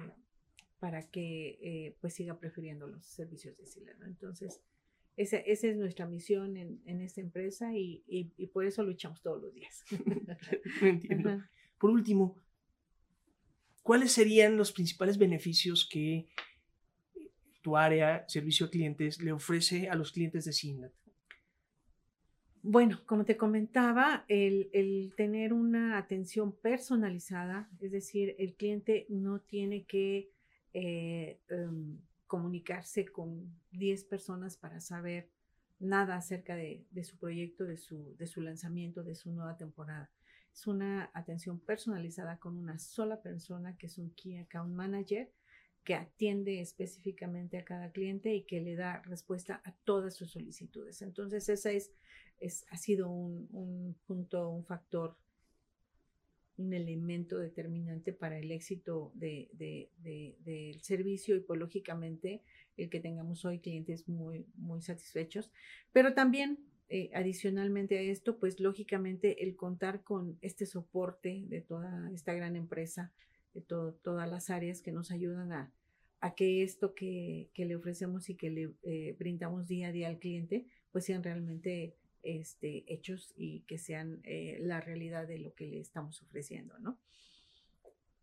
para 0.78 1.08
que, 1.10 1.96
pues, 2.00 2.14
siga 2.14 2.38
prefiriendo 2.38 2.86
los 2.86 3.04
servicios 3.04 3.56
de 3.56 3.66
Sila. 3.66 3.92
Entonces, 4.04 4.60
esa, 5.18 5.38
esa 5.38 5.66
es 5.66 5.76
nuestra 5.76 6.06
misión 6.06 6.56
en, 6.56 6.80
en 6.86 7.02
esta 7.02 7.20
empresa 7.20 7.76
y, 7.76 8.04
y, 8.06 8.46
por 8.46 8.64
eso 8.64 8.84
luchamos 8.84 9.20
todos 9.20 9.42
los 9.42 9.52
días. 9.52 9.84
entiendo. 10.80 11.42
Por 11.76 11.90
último, 11.90 12.36
¿cuáles 13.82 14.12
serían 14.12 14.56
los 14.56 14.70
principales 14.70 15.18
beneficios 15.18 15.88
que 15.90 16.28
tu 17.62 17.76
área, 17.76 18.24
servicio 18.28 18.66
a 18.66 18.70
clientes, 18.70 19.20
le 19.20 19.32
ofrece 19.32 19.88
a 19.88 19.96
los 19.96 20.12
clientes 20.12 20.44
de 20.44 20.52
Sinat? 20.52 20.92
Bueno, 22.62 23.00
como 23.06 23.24
te 23.24 23.36
comentaba, 23.36 24.24
el, 24.28 25.12
tener 25.16 25.52
una 25.52 25.96
atención 25.96 26.52
personalizada, 26.52 27.68
es 27.80 27.92
decir, 27.92 28.34
el 28.38 28.54
cliente 28.54 29.06
no 29.08 29.40
tiene 29.40 29.84
que 29.84 30.30
eh, 30.74 31.40
em, 31.48 31.98
comunicarse 32.26 33.06
con 33.06 33.54
10 33.72 34.04
personas 34.04 34.56
para 34.56 34.80
saber 34.80 35.30
nada 35.78 36.16
acerca 36.16 36.56
de, 36.56 36.84
su 37.04 37.16
proyecto, 37.16 37.64
de 37.64 37.76
su, 37.76 38.16
de 38.16 38.26
su 38.26 38.40
lanzamiento, 38.40 39.02
de 39.02 39.14
su 39.14 39.30
nueva 39.30 39.56
temporada. 39.56 40.10
Es 40.52 40.66
una 40.66 41.10
atención 41.14 41.60
personalizada 41.60 42.38
con 42.38 42.56
una 42.56 42.78
sola 42.78 43.22
persona 43.22 43.76
que 43.76 43.86
es 43.86 43.98
un 43.98 44.10
Key 44.10 44.38
Account 44.38 44.74
Manager 44.74 45.30
que 45.84 45.94
atiende 45.94 46.60
específicamente 46.60 47.56
a 47.56 47.64
cada 47.64 47.92
cliente 47.92 48.34
y 48.34 48.42
que 48.42 48.60
le 48.60 48.76
da 48.76 49.00
respuesta 49.02 49.62
a 49.64 49.72
todas 49.84 50.14
sus 50.14 50.32
solicitudes. 50.32 51.00
Entonces, 51.00 51.48
ese 51.48 51.76
es, 51.76 51.92
es 52.40 52.66
ha 52.70 52.76
sido 52.76 53.10
un, 53.10 53.48
un 53.52 53.96
punto, 54.06 54.48
un 54.48 54.64
factor 54.64 55.16
un 56.58 56.74
elemento 56.74 57.38
determinante 57.38 58.12
para 58.12 58.38
el 58.38 58.50
éxito 58.50 59.12
del 59.14 60.80
servicio 60.82 61.36
y 61.36 61.44
lógicamente 61.56 62.42
el 62.76 62.90
que 62.90 63.00
tengamos 63.00 63.44
hoy 63.44 63.60
clientes 63.60 64.08
muy, 64.08 64.44
muy 64.56 64.82
satisfechos. 64.82 65.50
Pero 65.92 66.14
también 66.14 66.58
eh, 66.88 67.10
adicionalmente 67.14 67.98
a 67.98 68.02
esto, 68.02 68.38
pues 68.38 68.60
lógicamente 68.60 69.44
el 69.44 69.56
contar 69.56 70.02
con 70.02 70.36
este 70.42 70.66
soporte 70.66 71.44
de 71.46 71.60
toda 71.60 72.10
esta 72.12 72.34
gran 72.34 72.56
empresa, 72.56 73.12
de 73.54 73.60
todas 73.60 74.28
las 74.28 74.50
áreas 74.50 74.82
que 74.82 74.92
nos 74.92 75.10
ayudan 75.10 75.52
a, 75.52 75.72
a 76.20 76.34
que 76.34 76.62
esto 76.62 76.94
que, 76.94 77.50
que, 77.54 77.66
le 77.66 77.76
ofrecemos 77.76 78.28
y 78.30 78.34
que 78.34 78.50
le 78.50 78.72
eh, 78.82 79.16
brindamos 79.18 79.68
día 79.68 79.88
a 79.88 79.92
día 79.92 80.08
al 80.08 80.18
cliente, 80.18 80.66
pues 80.90 81.04
sean 81.04 81.22
realmente 81.22 81.94
este, 82.28 82.84
hechos 82.92 83.32
y 83.36 83.60
que 83.60 83.78
sean 83.78 84.20
eh, 84.24 84.58
la 84.60 84.82
realidad 84.82 85.26
de 85.26 85.38
lo 85.38 85.54
que 85.54 85.66
le 85.66 85.80
estamos 85.80 86.22
ofreciendo, 86.22 86.78
¿no? 86.78 86.98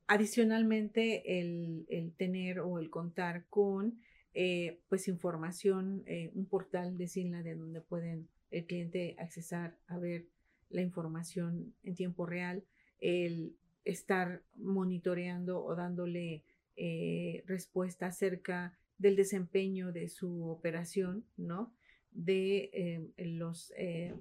Adicionalmente, 0.06 1.40
el, 1.40 2.14
tener 2.18 2.60
o 2.60 2.78
el 2.78 2.92
contar 2.92 3.48
con 3.50 4.00
eh, 4.36 4.80
pues 4.90 5.08
información, 5.08 6.04
eh, 6.06 6.30
un 6.36 6.46
portal 6.46 6.98
de 6.98 7.08
Sinla 7.08 7.42
de 7.42 7.56
donde 7.56 7.82
pueden 7.82 8.30
el 8.52 8.68
cliente 8.68 9.16
accesar 9.18 9.76
a 9.88 9.98
ver 9.98 10.28
la 10.70 10.82
información 10.82 11.74
en 11.84 11.96
tiempo 11.96 12.28
real, 12.28 12.64
el 13.00 13.56
estar 13.84 14.44
monitoreando 14.56 15.64
o 15.64 15.76
dándole 15.76 16.44
respuesta 17.46 18.08
acerca 18.08 18.78
del 18.98 19.16
desempeño 19.16 19.92
de 19.92 20.10
su 20.10 20.50
operación, 20.50 21.26
¿no? 21.38 21.74
De 22.16 22.70
eh, 22.74 23.26
los 23.26 23.72
eh, 23.78 24.16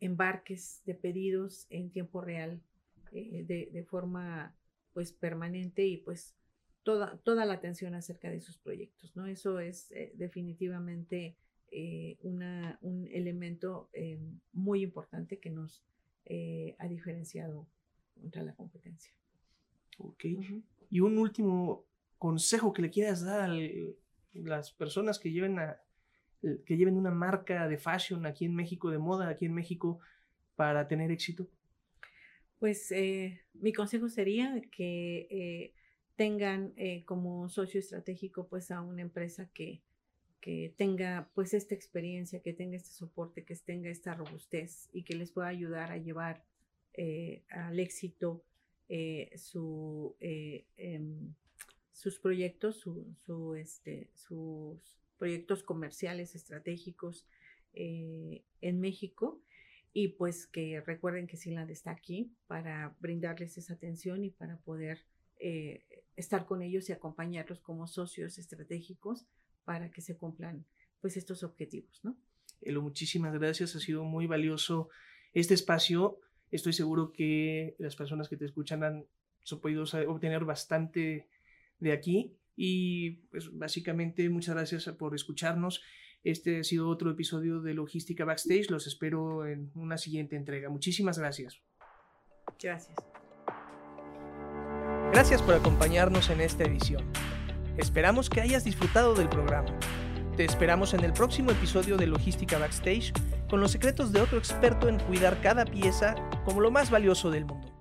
embarques 0.00 0.82
de 0.84 0.94
pedidos 0.94 1.66
en 1.70 1.90
tiempo 1.90 2.20
real 2.20 2.60
eh, 3.12 3.44
de, 3.44 3.84
forma 3.84 4.56
pues 4.94 5.12
permanente 5.12 5.86
y 5.86 5.98
pues 5.98 6.34
toda, 6.82 7.18
toda 7.18 7.44
la 7.44 7.54
atención 7.54 7.94
acerca 7.94 8.30
de 8.30 8.40
sus 8.40 8.58
proyectos, 8.58 9.14
¿no? 9.14 9.26
Eso 9.26 9.60
es 9.60 9.92
definitivamente 10.14 11.36
una, 12.20 12.78
un 12.82 13.08
elemento 13.10 13.88
muy 14.52 14.82
importante 14.82 15.38
que 15.38 15.48
nos 15.48 15.82
ha 16.78 16.88
diferenciado 16.88 17.66
contra 18.20 18.42
la 18.42 18.54
competencia. 18.54 19.14
Ok. 19.98 20.24
Y 20.90 21.00
un 21.00 21.16
último 21.16 21.86
consejo 22.18 22.72
que 22.72 22.82
le 22.82 22.90
quieras 22.90 23.24
dar 23.24 23.50
a 23.50 23.54
las 24.34 24.72
personas 24.72 25.18
que 25.18 25.30
lleven 25.30 25.58
a, 25.58 25.70
eh, 25.72 25.76
que 26.64 26.76
lleven 26.76 26.96
una 26.96 27.10
marca 27.10 27.68
de 27.68 27.78
fashion 27.78 28.26
aquí 28.26 28.44
en 28.44 28.54
México, 28.54 28.90
de 28.90 28.98
moda 28.98 29.28
aquí 29.28 29.46
en 29.46 29.54
México, 29.54 30.00
para 30.56 30.88
tener 30.88 31.10
éxito? 31.10 31.48
Pues 32.58 32.92
eh, 32.92 33.40
mi 33.54 33.72
consejo 33.72 34.08
sería 34.08 34.60
que 34.70 35.26
eh, 35.30 35.74
tengan 36.16 36.74
como 37.06 37.48
socio 37.48 37.80
estratégico 37.80 38.46
pues 38.46 38.70
a 38.70 38.80
una 38.80 39.02
empresa 39.02 39.48
que, 39.52 39.82
que 40.40 40.72
tenga 40.76 41.28
pues 41.34 41.54
esta 41.54 41.74
experiencia, 41.74 42.40
que 42.40 42.52
tenga 42.52 42.76
este 42.76 42.90
soporte, 42.90 43.44
que 43.44 43.56
tenga 43.56 43.90
esta 43.90 44.14
robustez 44.14 44.88
y 44.92 45.02
que 45.02 45.16
les 45.16 45.32
pueda 45.32 45.48
ayudar 45.48 45.90
a 45.90 45.96
llevar 45.96 46.44
al 47.50 47.80
éxito 47.80 48.44
su, 49.34 50.14
em, 50.20 51.34
sus 51.92 52.18
proyectos, 52.18 52.80
su, 52.80 53.54
este, 53.54 54.10
sus 54.14 55.01
proyectos 55.22 55.62
comerciales 55.62 56.34
estratégicos 56.34 57.28
eh, 57.74 58.42
en 58.60 58.80
México 58.80 59.40
y 59.92 60.08
pues 60.08 60.48
que 60.48 60.80
recuerden 60.80 61.28
que 61.28 61.36
Sinland 61.36 61.70
está 61.70 61.92
aquí 61.92 62.32
para 62.48 62.96
brindarles 62.98 63.56
esa 63.56 63.74
atención 63.74 64.24
y 64.24 64.30
para 64.30 64.56
poder 64.56 65.06
eh, 65.38 65.84
estar 66.16 66.44
con 66.44 66.60
ellos 66.60 66.88
y 66.88 66.92
acompañarlos 66.92 67.60
como 67.60 67.86
socios 67.86 68.36
estratégicos 68.36 69.24
para 69.64 69.92
que 69.92 70.00
se 70.00 70.16
cumplan 70.16 70.66
pues 71.00 71.16
estos 71.16 71.44
objetivos, 71.44 72.00
¿no? 72.02 72.16
Elo, 72.60 72.82
muchísimas 72.82 73.32
gracias, 73.32 73.76
ha 73.76 73.78
sido 73.78 74.02
muy 74.02 74.26
valioso 74.26 74.88
este 75.34 75.54
espacio. 75.54 76.18
Estoy 76.50 76.72
seguro 76.72 77.12
que 77.12 77.76
las 77.78 77.94
personas 77.94 78.28
que 78.28 78.36
te 78.36 78.46
escuchan 78.46 78.82
han 78.82 79.06
podido 79.60 79.84
obtener 80.08 80.44
bastante 80.44 81.28
de 81.78 81.92
aquí 81.92 82.36
y 82.56 83.22
pues 83.30 83.56
básicamente 83.56 84.28
muchas 84.28 84.54
gracias 84.54 84.88
por 84.96 85.14
escucharnos. 85.14 85.82
Este 86.24 86.60
ha 86.60 86.64
sido 86.64 86.88
otro 86.88 87.10
episodio 87.10 87.60
de 87.60 87.74
Logística 87.74 88.24
Backstage. 88.24 88.70
Los 88.70 88.86
espero 88.86 89.46
en 89.46 89.72
una 89.74 89.98
siguiente 89.98 90.36
entrega. 90.36 90.68
Muchísimas 90.68 91.18
gracias. 91.18 91.60
Gracias. 92.60 92.94
Gracias 95.12 95.42
por 95.42 95.54
acompañarnos 95.54 96.30
en 96.30 96.40
esta 96.40 96.64
edición. 96.64 97.04
Esperamos 97.76 98.30
que 98.30 98.40
hayas 98.40 98.64
disfrutado 98.64 99.14
del 99.14 99.28
programa. 99.28 99.78
Te 100.36 100.44
esperamos 100.44 100.94
en 100.94 101.04
el 101.04 101.12
próximo 101.12 101.50
episodio 101.50 101.96
de 101.96 102.06
Logística 102.06 102.58
Backstage 102.58 103.12
con 103.50 103.60
los 103.60 103.72
secretos 103.72 104.12
de 104.12 104.20
otro 104.20 104.38
experto 104.38 104.88
en 104.88 104.98
cuidar 105.00 105.40
cada 105.42 105.64
pieza 105.64 106.14
como 106.44 106.60
lo 106.60 106.70
más 106.70 106.90
valioso 106.90 107.30
del 107.30 107.44
mundo. 107.44 107.71